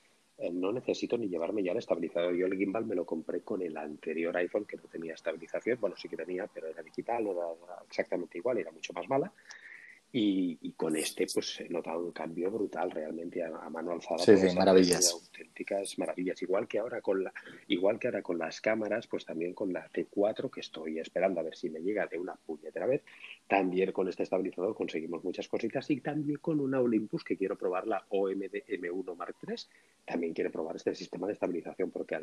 [0.52, 2.34] no necesito ni llevarme ya el estabilizador.
[2.34, 5.78] Yo el gimbal me lo compré con el anterior iPhone que no tenía estabilización.
[5.80, 7.46] Bueno, sí que tenía, pero era digital, era
[7.88, 9.32] exactamente igual, era mucho más mala.
[10.18, 14.16] Y, con este, pues he notado un cambio brutal realmente a, mano alzada.
[14.18, 15.12] Sí, sí, maravillas.
[15.12, 16.40] Auténticas maravillas.
[16.40, 17.34] Igual que ahora con la,
[17.68, 21.42] igual que ahora con las cámaras, pues también con la T4, que estoy esperando a
[21.42, 23.02] ver si me llega de una puñetera vez.
[23.46, 25.90] También con este estabilizador conseguimos muchas cositas.
[25.90, 29.54] Y también con una Olympus que quiero probar la OMD M1 Mark III.
[30.06, 32.18] También quiero probar este sistema de estabilización porque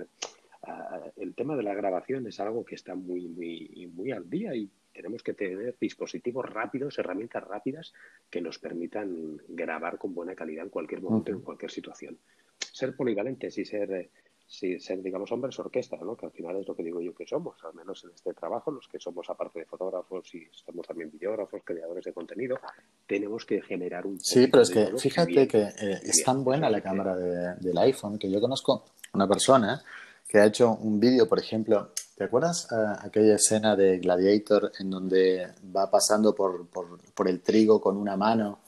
[1.18, 4.68] el tema de la grabación es algo que está muy, muy, muy al día y
[4.94, 7.94] tenemos que tener dispositivos rápidos, herramientas rápidas
[8.30, 12.18] que nos permitan grabar con buena calidad en cualquier momento, en cualquier situación.
[12.60, 14.10] Ser polivalentes y ser, eh,
[14.48, 16.16] ser, digamos, hombres orquesta, ¿no?
[16.16, 18.72] que al final es lo que digo yo que somos, al menos en este trabajo,
[18.72, 22.60] los que somos, aparte de fotógrafos y somos también videógrafos, creadores de contenido,
[23.08, 24.20] tenemos que generar un...
[24.20, 28.30] Sí, pero es que fíjate que eh, es tan buena la cámara del iPhone que
[28.30, 29.84] yo conozco una persona
[30.28, 34.90] que ha hecho un vídeo, por ejemplo, ¿Te acuerdas uh, aquella escena de Gladiator en
[34.90, 38.60] donde va pasando por, por, por el trigo con una mano?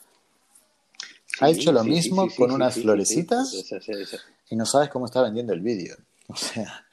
[1.40, 3.54] ha hecho lo mismo con unas florecitas
[4.50, 5.96] y no sabes cómo está vendiendo el vídeo.
[6.28, 6.84] O sea,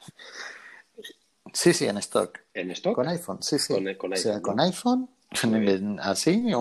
[1.51, 2.37] sí, sí, en stock.
[2.53, 2.93] ¿En stock?
[2.93, 3.73] Con iPhone, sí, sí.
[3.97, 5.09] Con, o sea, con iPhone,
[6.01, 6.51] así,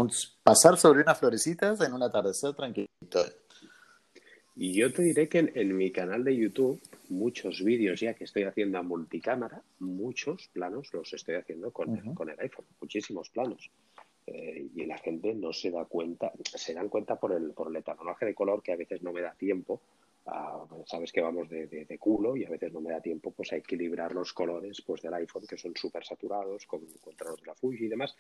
[0.43, 3.27] pasar sobre unas florecitas en un atardecer tranquilito.
[4.55, 8.43] Y yo te diré que en, mi canal de YouTube, muchos vídeos ya que estoy
[8.43, 13.71] haciendo a multicámara, muchos planos los estoy haciendo con, con el iPhone, muchísimos planos.
[14.27, 17.77] Eh, y la gente no se da cuenta, se dan cuenta por el, por el
[17.77, 19.81] etanonaje de color que a veces no me da tiempo.
[20.87, 23.57] sabes que vamos de, de, culo y a veces no me da tiempo pues a
[23.57, 27.55] equilibrar los colores pues del iPhone que son súper saturados con, contra los de la
[27.55, 28.15] Fuji y demás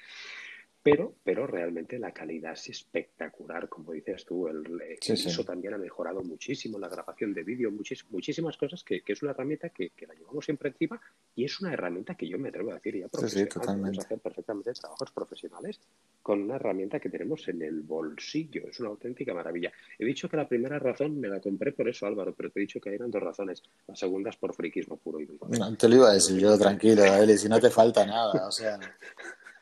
[0.82, 4.48] pero, pero realmente la calidad es espectacular, como dices tú.
[4.48, 9.30] El, eso también ha mejorado muchísimo la grabación de vídeo, muchísimas cosas, que, es una
[9.30, 11.00] herramienta que, la llevamos siempre encima
[11.36, 13.48] y es una herramienta que yo me atrevo a decir ya profesional.
[13.64, 15.80] Podemos hacer perfectamente trabajos profesionales
[16.20, 18.62] con una herramienta que tenemos en el bolsillo.
[18.68, 19.72] Es una auténtica maravilla.
[19.96, 22.62] He dicho que la primera razón me la compré por eso, Álvaro, pero te he
[22.62, 23.62] dicho que eran dos razones.
[23.86, 25.46] La segunda es por friquismo puro y duro.
[25.48, 28.50] No, te lo iba a decir yo, tranquilo, Eli, si no te falta nada, o
[28.50, 28.80] sea...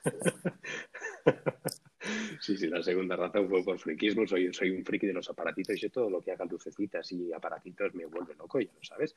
[2.40, 4.26] Sí, sí, la segunda razón fue por friquismo.
[4.26, 7.94] Soy, soy un friki de los aparatitos y todo lo que haga lucecitas y aparatitos
[7.94, 9.14] me vuelve loco, ya lo sabes.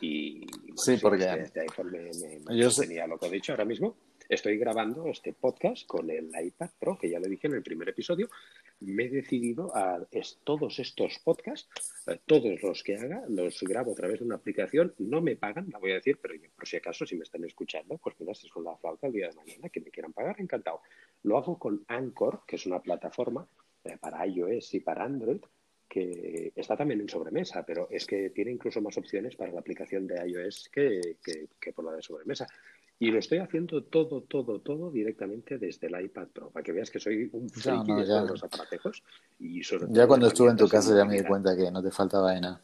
[0.00, 0.46] Y
[0.76, 2.10] sí, porque este, este iPhone me,
[2.46, 3.28] me, tenía loco.
[3.28, 3.96] De hecho, ahora mismo
[4.28, 7.88] estoy grabando este podcast con el iPad Pro, que ya lo dije en el primer
[7.88, 8.28] episodio.
[8.80, 10.06] Me he decidido a
[10.44, 11.68] todos estos podcasts,
[12.06, 14.94] eh, todos los que haga, los grabo a través de una aplicación.
[14.98, 17.96] No me pagan, la voy a decir, pero por si acaso, si me están escuchando,
[17.96, 20.82] pues mira, si es la flauta el día de mañana, que me quieran pagar, encantado.
[21.22, 23.48] Lo hago con Anchor, que es una plataforma
[23.84, 25.40] eh, para iOS y para Android,
[25.88, 30.06] que está también en sobremesa, pero es que tiene incluso más opciones para la aplicación
[30.06, 31.16] de iOS que,
[31.58, 32.46] que por la de sobremesa.
[33.00, 36.90] Y lo estoy haciendo todo, todo, todo directamente desde el iPad Pro, para que veas
[36.90, 39.04] que soy un friki de todos los aparatejos.
[39.38, 42.32] Y ya cuando estuve en tu casa ya me di cuenta que no te faltaba
[42.32, 42.60] de nada.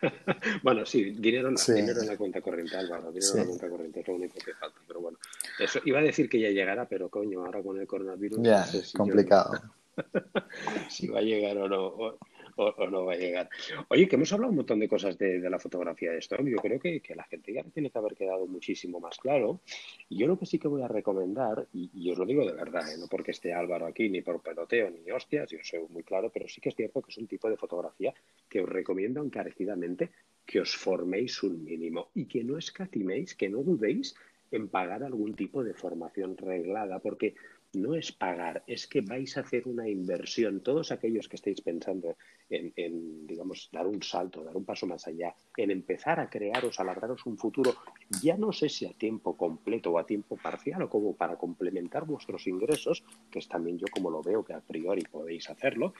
[0.62, 4.08] bueno, sí dinero, dinero en la cuenta corriente, Álvaro, dinero en la cuenta corriente es
[4.08, 5.18] lo único que falta, pero bueno.
[5.58, 8.38] Eso, iba a decir que ya llegará, pero coño, ahora con el coronavirus...
[8.42, 9.60] Ya, es complicado.
[10.88, 12.18] si va a llegar o no
[12.58, 13.48] o, no va a llegar.
[13.88, 16.36] Oye, que hemos hablado un montón de cosas de, la fotografía de esto.
[16.42, 19.60] Yo creo que, la gente ya tiene que haber quedado muchísimo más claro.
[20.08, 22.82] Y yo lo que sí que voy a recomendar, y, os lo digo de verdad,
[22.92, 22.98] ¿eh?
[22.98, 26.48] no porque esté Álvaro aquí, ni por peloteo, ni hostias, yo soy muy claro, pero
[26.48, 28.12] sí que es cierto que es un tipo de fotografía
[28.48, 30.10] que os recomiendo encarecidamente
[30.48, 34.16] que os forméis un mínimo y que no escatiméis, que no dudéis
[34.50, 37.34] en pagar algún tipo de formación reglada, porque
[37.74, 40.60] no es pagar, es que vais a hacer una inversión.
[40.60, 42.16] Todos aquellos que estéis pensando
[42.48, 46.84] en, digamos, dar un salto, dar un paso más allá, en empezar a crearos, a
[46.84, 47.74] labraros un futuro,
[48.22, 52.06] ya no sé si a tiempo completo o a tiempo parcial o como para complementar
[52.06, 55.92] vuestros ingresos, que es también yo como lo veo que a priori podéis hacerlo,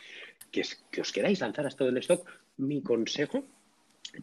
[0.50, 3.44] que, es, que os queráis lanzar a todo el stock, mi consejo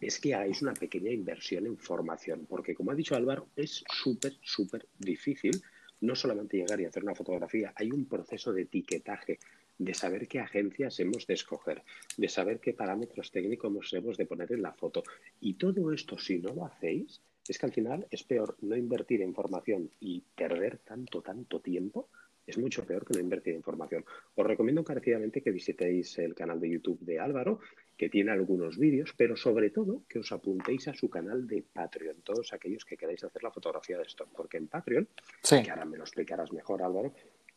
[0.00, 4.36] es que hagáis una pequeña inversión en formación, porque como ha dicho Álvaro, es súper,
[4.42, 5.62] súper difícil
[6.00, 9.38] no solamente llegar y hacer una fotografía, hay un proceso de etiquetaje,
[9.78, 11.82] de saber qué agencias hemos de escoger,
[12.16, 15.02] de saber qué parámetros técnicos hemos de poner en la foto.
[15.40, 19.22] Y todo esto, si no lo hacéis, es que al final es peor no invertir
[19.22, 22.08] en formación y perder tanto, tanto tiempo
[22.46, 24.04] es mucho peor que no invertir en formación.
[24.34, 27.60] Os recomiendo encarecidamente que visitéis el canal de YouTube de Álvaro,
[27.96, 32.22] que tiene algunos vídeos, pero sobre todo que os apuntéis a su canal de Patreon,
[32.22, 35.08] todos aquellos que queráis hacer la fotografía de stock, porque en Patreon,
[35.42, 37.14] que ahora me lo explicarás mejor Álvaro,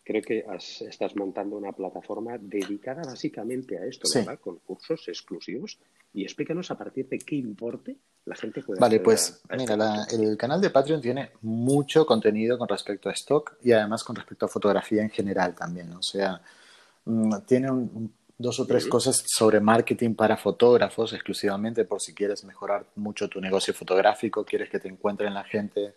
[0.10, 0.44] creo que
[0.88, 4.40] estás montando una plataforma dedicada básicamente a esto, ¿verdad?
[4.40, 5.78] Con cursos exclusivos.
[6.12, 8.80] Y explícanos a partir de qué importe la gente puede...
[8.80, 13.72] Vale, pues mira, el canal de Patreon tiene mucho contenido con respecto a stock y
[13.72, 15.94] además con respecto a fotografía en general también.
[15.94, 16.42] O sea,
[17.06, 17.70] mm, tiene
[18.40, 23.42] dos o tres cosas sobre marketing para fotógrafos exclusivamente por si quieres mejorar mucho tu
[23.42, 25.94] negocio fotográfico, quieres que te encuentren la gente.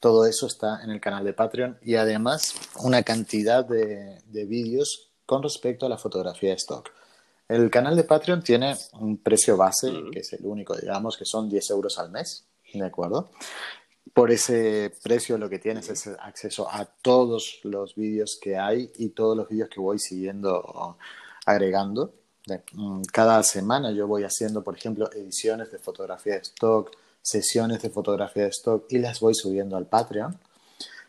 [0.00, 5.08] Todo eso está en el canal de Patreon y además una cantidad de, de vídeos
[5.24, 6.90] con respecto a la fotografía de stock.
[7.48, 11.48] El canal de Patreon tiene un precio base, que es el único, digamos, que son
[11.48, 13.30] 10 euros al mes, ¿de acuerdo?
[14.12, 19.10] Por ese precio lo que tienes es acceso a todos los vídeos que hay y
[19.10, 20.98] todos los vídeos que voy siguiendo,
[21.48, 22.12] agregando.
[22.74, 26.90] Mm, cada semana yo voy haciendo, por ejemplo, ediciones de fotografía de stock,
[27.22, 30.38] sesiones de fotografía de stock y las voy subiendo al Patreon.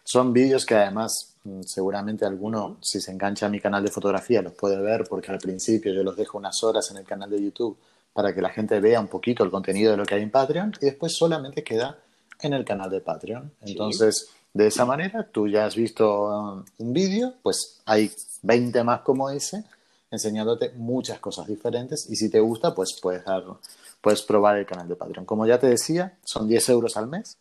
[0.03, 4.41] Son vídeos que además mm, seguramente alguno, si se engancha a mi canal de fotografía,
[4.41, 7.41] los puede ver porque al principio yo los dejo unas horas en el canal de
[7.41, 7.77] YouTube
[8.13, 10.73] para que la gente vea un poquito el contenido de lo que hay en Patreon
[10.81, 11.97] y después solamente queda
[12.41, 13.51] en el canal de Patreon.
[13.61, 18.11] Entonces, de esa manera, tú ya has visto um, un vídeo, pues hay
[18.41, 19.63] 20 más como ese,
[20.11, 23.43] enseñándote muchas cosas diferentes y si te gusta, pues puedes, dar,
[24.01, 25.25] puedes probar el canal de Patreon.
[25.25, 27.37] Como ya te decía, son 10 euros al mes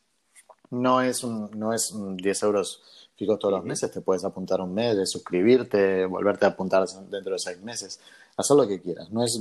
[0.70, 2.82] no es, un, no es 10 euros
[3.16, 7.32] fijo todos los meses, te puedes apuntar un mes, de suscribirte, volverte a apuntar dentro
[7.32, 7.98] de seis meses,
[8.36, 9.10] haz lo que quieras.
[9.10, 9.40] No es,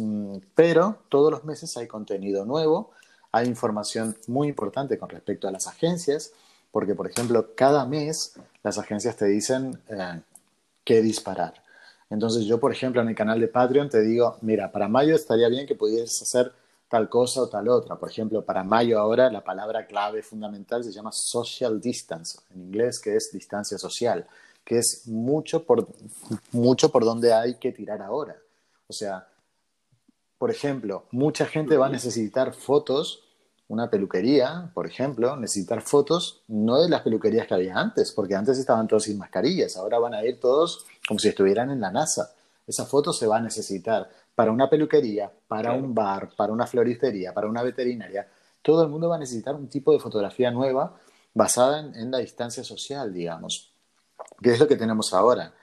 [0.56, 2.92] pero todos los meses hay contenido nuevo,
[3.32, 6.32] hay información muy importante con respecto a las agencias,
[6.72, 10.22] porque por ejemplo, cada mes las agencias te dicen eh,
[10.84, 11.54] qué disparar.
[12.10, 15.50] Entonces yo, por ejemplo, en el canal de Patreon te digo, mira, para mayo estaría
[15.50, 16.52] bien que pudieras hacer
[16.88, 17.96] tal cosa o tal otra.
[17.98, 23.00] Por ejemplo, para mayo ahora la palabra clave fundamental se llama social distance, en inglés
[23.00, 24.26] que es distancia social,
[24.64, 25.88] que es mucho por,
[26.52, 28.38] mucho por donde hay que tirar ahora.
[28.88, 29.28] O sea,
[30.38, 33.24] por ejemplo, mucha gente va a necesitar fotos,
[33.68, 38.58] una peluquería, por ejemplo, necesitar fotos no de las peluquerías que había antes, porque antes
[38.58, 42.34] estaban todos sin mascarillas, ahora van a ir todos como si estuvieran en la NASA.
[42.66, 47.34] Esa foto se va a necesitar para una peluquería, para un bar, para una floristería,
[47.34, 48.28] para una veterinaria,
[48.62, 51.00] todo el mundo va a necesitar un tipo de fotografía nueva
[51.34, 53.72] basada en, la distancia social, digamos.
[54.42, 55.54] ¿Qué es lo que tenemos ahora?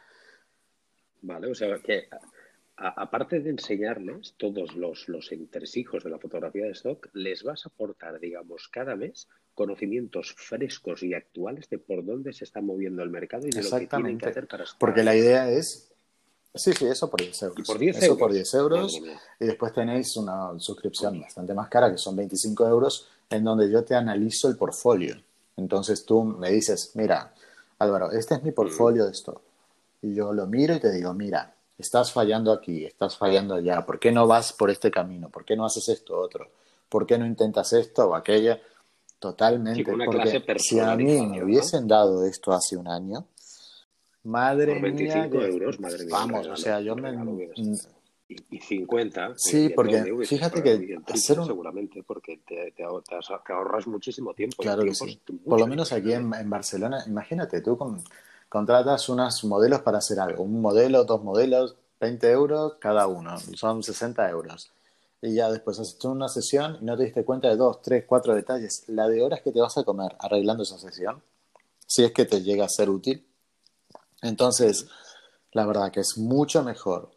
[1.22, 2.08] Vale, o sea que
[2.76, 7.68] aparte de enseñarles todos los, los entresijos de la fotografía de stock, les vas a
[7.68, 13.10] aportar, digamos, cada mes conocimientos frescos y actuales de por dónde se está moviendo el
[13.10, 15.94] mercado y de lo que tienen que hacer para Porque la idea es
[16.56, 17.66] Sí, sí, eso por 10 euros.
[17.66, 18.18] por 10 eso euros?
[18.18, 19.02] por 10 euros.
[19.40, 23.82] Y después tenéis una suscripción bastante más cara, que son 25 euros, en donde yo
[23.84, 25.16] te analizo el portfolio.
[25.56, 27.34] Entonces tú me dices, mira,
[27.78, 29.42] Álvaro, este es mi portfolio de esto.
[30.02, 33.84] Y yo lo miro y te digo, mira, estás fallando aquí, estás fallando allá.
[33.84, 35.28] ¿Por qué no vas por este camino?
[35.28, 36.50] ¿Por qué no haces esto otro?
[36.88, 38.58] ¿Por qué no intentas esto o aquello?
[39.18, 39.84] Totalmente.
[39.84, 43.26] porque si a mí me hubiesen dado esto hace un año,
[44.24, 46.14] Madre 25 euros, madre mía.
[46.16, 47.12] Vamos, o sea, yo me.
[48.26, 49.34] Y, 50.
[49.36, 51.46] Sí, porque fíjate que hacer un...
[51.46, 54.62] Seguramente, porque te, te, ahorras muchísimo tiempo.
[54.62, 55.20] Claro que sí.
[55.44, 58.02] Por lo menos aquí en, en, Barcelona, imagínate, tú con,
[58.54, 60.44] contratas unos modelos para hacer algo.
[60.44, 63.36] Un modelo, dos modelos, 20 euros cada uno.
[63.56, 64.70] Son 60 euros.
[65.20, 68.34] Y ya después haces una sesión y no te diste cuenta de dos, tres, cuatro
[68.34, 68.84] detalles.
[68.86, 71.20] La de horas que te vas a comer arreglando esa sesión,
[71.84, 73.26] si es que te llega a ser útil
[74.24, 74.86] entonces,
[75.52, 77.10] la verdad que es mucho mejor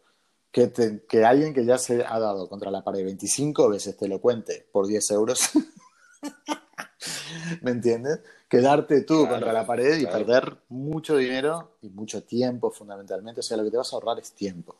[0.52, 0.70] que,
[1.24, 4.86] alguien que ya se ha dado contra la pared 25 veces te lo cuente por
[4.86, 5.40] 10 euros.
[7.62, 8.20] ¿Me entiendes?
[8.48, 13.40] Quedarte tú contra la pared y perder mucho dinero y mucho tiempo fundamentalmente.
[13.40, 14.76] O sea, lo que te vas a ahorrar es tiempo,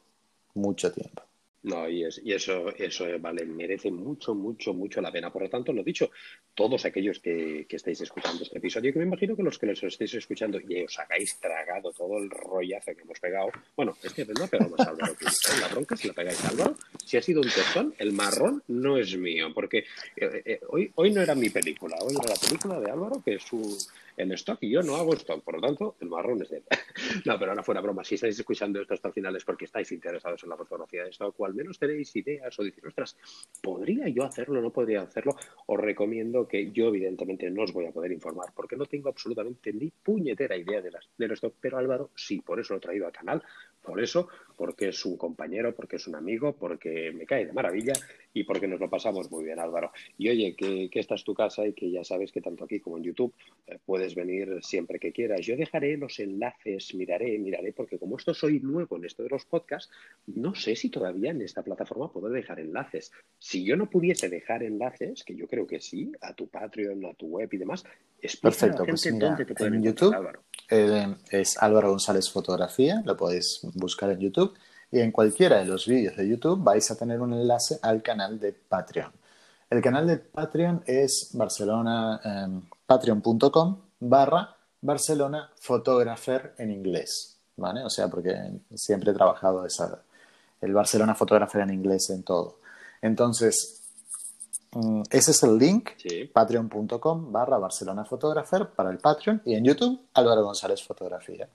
[0.54, 1.22] mucho tiempo.
[1.62, 5.32] No, y, es, y eso, eso vale, merece mucho, mucho, mucho la pena.
[5.32, 6.10] Por lo tanto, lo dicho,
[6.54, 9.82] todos aquellos que, que estéis escuchando este episodio, que me imagino que los que los
[9.82, 14.24] estéis escuchando y os hagáis tragado todo el rollazo que hemos pegado, bueno, es que
[14.24, 15.26] no ha pegado más Álvaro que
[15.60, 19.16] la bronca si la pegáis Álvaro, si ha sido un testón, el marrón no es
[19.16, 19.78] mío, porque
[20.16, 23.34] eh, eh, hoy, hoy no era mi película, hoy era la película de Álvaro, que
[23.34, 23.76] es un
[24.18, 26.64] en stock y yo no hago stock, por lo tanto, el marrón es de él.
[27.24, 29.90] no, pero ahora fuera broma, si estáis escuchando esto hasta el final es porque estáis
[29.92, 33.16] interesados en la fotografía de stock o al menos tenéis ideas o decís, ostras,
[33.62, 34.60] ¿podría yo hacerlo?
[34.60, 35.36] ¿No podría hacerlo?
[35.66, 39.72] Os recomiendo que yo evidentemente no os voy a poder informar porque no tengo absolutamente
[39.72, 43.12] ni puñetera idea de las, stock, pero Álvaro sí, por eso lo he traído al
[43.12, 43.42] canal,
[43.82, 44.28] por eso,
[44.58, 47.92] porque es un compañero, porque es un amigo, porque me cae de maravilla
[48.34, 49.92] y porque nos lo pasamos muy bien, Álvaro.
[50.18, 52.98] Y oye, que, esta es tu casa y que ya sabes que tanto aquí como
[52.98, 53.32] en YouTube
[53.68, 55.46] eh, puedes venir siempre que quieras.
[55.46, 59.44] Yo dejaré los enlaces, miraré, miraré, porque como esto soy nuevo en esto de los
[59.44, 59.92] podcasts,
[60.26, 63.12] no sé si todavía en esta plataforma puedo dejar enlaces.
[63.38, 67.14] Si yo no pudiese dejar enlaces, que yo creo que sí, a tu Patreon, a
[67.14, 67.84] tu web y demás,
[68.42, 68.84] perfecto.
[68.84, 70.14] pues en YouTube
[70.70, 74.54] eh, es Álvaro González Fotografía, lo podéis buscar en YouTube
[74.90, 78.38] y en cualquiera de los vídeos de YouTube vais a tener un enlace al canal
[78.38, 79.12] de Patreon.
[79.70, 87.84] El canal de Patreon es barcelona, em, patreon.com barra Barcelona Photographer en inglés, ¿vale?
[87.84, 88.34] O sea, porque
[88.74, 90.02] siempre he trabajado esa,
[90.60, 92.58] el Barcelona Photographer en inglés en todo.
[93.02, 93.77] Entonces,
[95.10, 95.90] ese es el link,
[96.32, 101.48] patreon.com barra Barcelona Photographer para el Patreon y en YouTube Álvaro González Fotografía.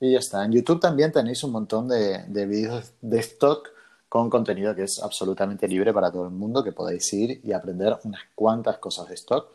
[0.00, 0.44] Y ya está.
[0.44, 3.68] En YouTube también tenéis un montón de, de vídeos de stock
[4.08, 7.98] con contenido que es absolutamente libre para todo el mundo, que podéis ir y aprender
[8.04, 9.48] unas cuantas cosas de stock.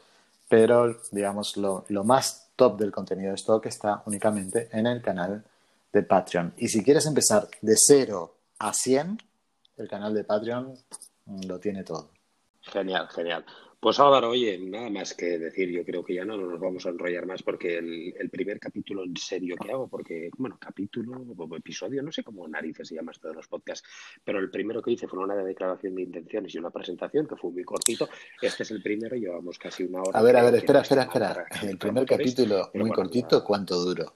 [0.49, 5.43] Pero, digamos, lo, lo más top del contenido de stock está únicamente en el canal
[5.91, 6.53] de Patreon.
[6.57, 9.21] Y si quieres empezar de 0 a 100,
[9.77, 10.73] el canal de Patreon
[11.45, 12.16] lo tiene todo.
[12.71, 13.45] Genial, genial.
[13.79, 16.89] Pues Álvaro, oye, nada más que decir, yo creo que ya no nos vamos a
[16.89, 22.01] enrollar más porque el, primer capítulo en serio que hago, porque, bueno, capítulo o episodio,
[22.01, 23.87] no sé cómo narices se llama esto de los podcasts,
[24.23, 27.51] pero el primero que hice fue una declaración de intenciones y una presentación que fue
[27.51, 28.09] muy cortito.
[28.41, 30.17] Este es el primero, llevamos casi una hora.
[30.17, 31.45] A ver, a ver, espera, espera, espera.
[31.61, 34.15] El primer capítulo, muy cortito, ¿cuánto duró?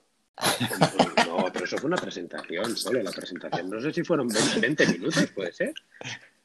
[1.28, 3.70] No, pero eso fue una presentación, solo la presentación.
[3.70, 5.74] No sé si fueron 20 minutos, puede ser.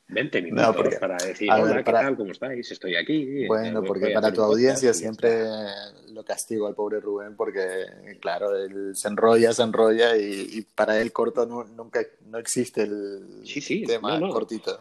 [0.09, 2.17] 20 minutos para decir, hola, ¿qué tal?
[2.17, 2.71] ¿Cómo estáis?
[2.71, 3.47] Estoy aquí.
[3.47, 5.45] Bueno, porque para tu audiencia siempre
[6.09, 7.87] lo castigo al pobre Rubén porque,
[8.21, 13.45] claro, él se enrolla, se enrolla y, para él corto nunca no existe el
[13.87, 14.79] tema cortito.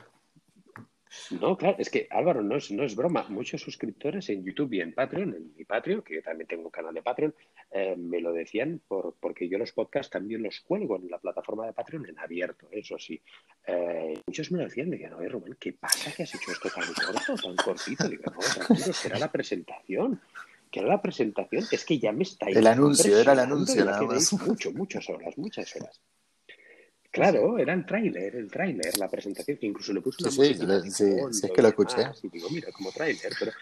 [1.31, 3.25] No, claro, es que Álvaro, no es, no es broma.
[3.29, 6.71] Muchos suscriptores en YouTube y en Patreon, en mi Patreon, que yo también tengo un
[6.71, 7.33] canal de Patreon,
[7.71, 11.65] eh, me lo decían por, porque yo los podcasts también los cuelgo en la plataforma
[11.65, 13.21] de Patreon en abierto, eso sí.
[13.65, 16.69] Eh, muchos me lo decían, me decían, oye Rubén, ¿qué pasa que has hecho esto
[16.69, 18.07] tan corto, tan cortito?
[18.07, 20.21] Digo, no, tranquilo, será la presentación.
[20.71, 22.57] Que era la presentación, es que ya me estáis.
[22.57, 24.33] El anuncio, era el anuncio, nada más.
[24.33, 26.01] Mucho, muchas horas, muchas horas.
[27.15, 30.65] Claro, era el tráiler, el tráiler, la presentación, que incluso le puse una Sí, sí,
[30.91, 32.01] sí, sí, es que lo escuché.
[32.23, 33.53] Y digo, mira, como tráiler, pero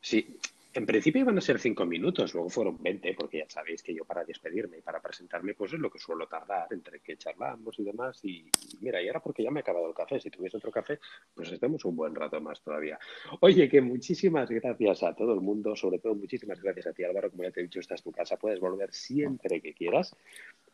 [0.00, 0.38] sí,
[0.74, 4.04] en principio iban a ser cinco minutos, luego fueron 20, porque ya sabéis que yo
[4.04, 7.84] para despedirme y para presentarme, pues es lo que suelo tardar entre que charlamos y
[7.84, 8.18] demás.
[8.24, 8.50] Y,
[8.80, 10.98] mira, y ahora porque ya me ha acabado el café, si tuviese otro café,
[11.32, 12.98] pues estemos un buen rato más todavía.
[13.40, 17.30] Oye, que muchísimas gracias a todo el mundo, sobre todo muchísimas gracias a ti, Álvaro,
[17.30, 20.16] como ya te he dicho, esta es tu casa, puedes volver siempre que quieras.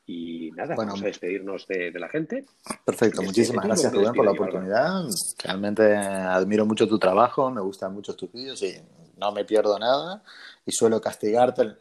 [0.07, 2.47] Y nada, vamos a despedirnos de, la gente.
[2.85, 5.05] Perfecto, muchísimas gracias Rubén por la oportunidad.
[5.45, 8.75] Realmente admiro mucho tu trabajo, me gustan mucho tus vídeos y
[9.21, 10.23] no me pierdo nada
[10.67, 11.77] y suelo castigarte.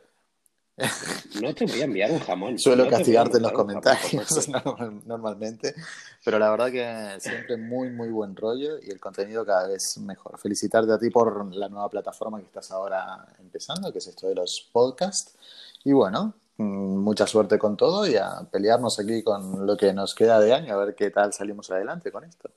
[1.42, 2.60] No te voy a enviar un jamón.
[2.60, 4.50] Suelo castigarte en los comentarios
[5.06, 5.76] normalmente,
[6.24, 10.40] pero la verdad que siempre muy, muy buen rollo y el contenido cada vez mejor.
[10.40, 14.36] Felicitarte a ti por la nueva plataforma que estás ahora empezando, que es esto de
[14.36, 15.36] los podcasts.
[15.84, 20.16] Y bueno, mm, mucha suerte con todo y a pelearnos aquí con lo que nos
[20.16, 22.50] queda de año, a ver qué tal salimos adelante con esto.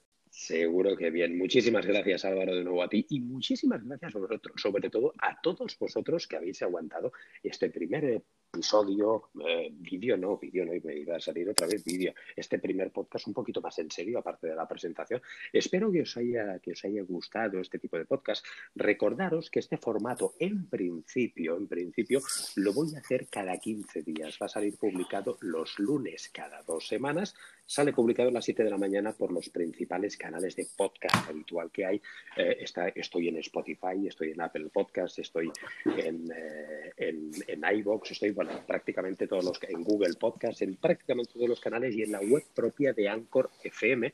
[0.42, 1.38] Seguro que bien.
[1.38, 5.78] Muchísimas gracias Álvaro de nuevo a ti y muchísimas gracias vosotros, sobre todo a todos
[5.78, 7.12] vosotros que habéis aguantado
[7.44, 8.24] este primer
[8.54, 12.90] episodio, eh, vídeo no, vídeo no, me iba a salir otra vez vídeo, este primer
[12.90, 15.22] podcast un poquito más en serio, aparte de la presentación.
[15.50, 18.44] Espero que os haya, que os haya gustado este tipo de podcast.
[18.74, 22.20] Recordaros que este formato, en principio, en principio,
[22.56, 24.36] lo voy a hacer cada 15 días.
[24.40, 27.34] Va a salir publicado los lunes cada dos semanas.
[27.64, 31.70] Sale publicado a las 7 de la mañana por los principales canales de podcast habitual
[31.70, 32.02] que hay.
[32.36, 35.50] Eh, está, estoy en Spotify, estoy en Apple Podcast, estoy
[35.86, 37.64] en, eh, en, en
[38.10, 38.32] estoy
[38.66, 42.44] prácticamente todos los en Google Podcast, en prácticamente todos los canales y en la web
[42.54, 44.12] propia de Anchor FM,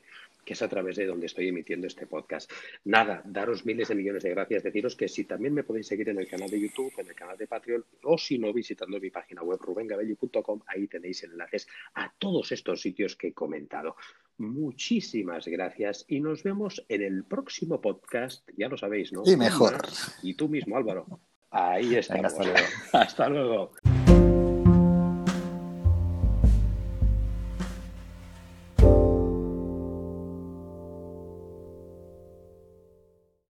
[0.49, 2.51] que es a través de donde estoy emitiendo este podcast.
[2.85, 6.19] Nada, daros miles de millones de gracias, deciros que si también me podéis seguir en
[6.19, 9.43] el canal de YouTube, en el canal de Patreon, o si no, visitando mi página
[9.43, 13.95] web rubengabelli.com, ahí tenéis enlaces a todos estos sitios que he comentado.
[14.37, 19.23] Muchísimas gracias y nos vemos en el próximo podcast, ya lo sabéis, ¿no?
[19.25, 19.81] Y mejor.
[20.23, 21.19] Y tú mismo, Álvaro.
[21.51, 22.15] Ahí está.
[22.25, 22.59] hasta luego.
[22.93, 23.71] hasta luego.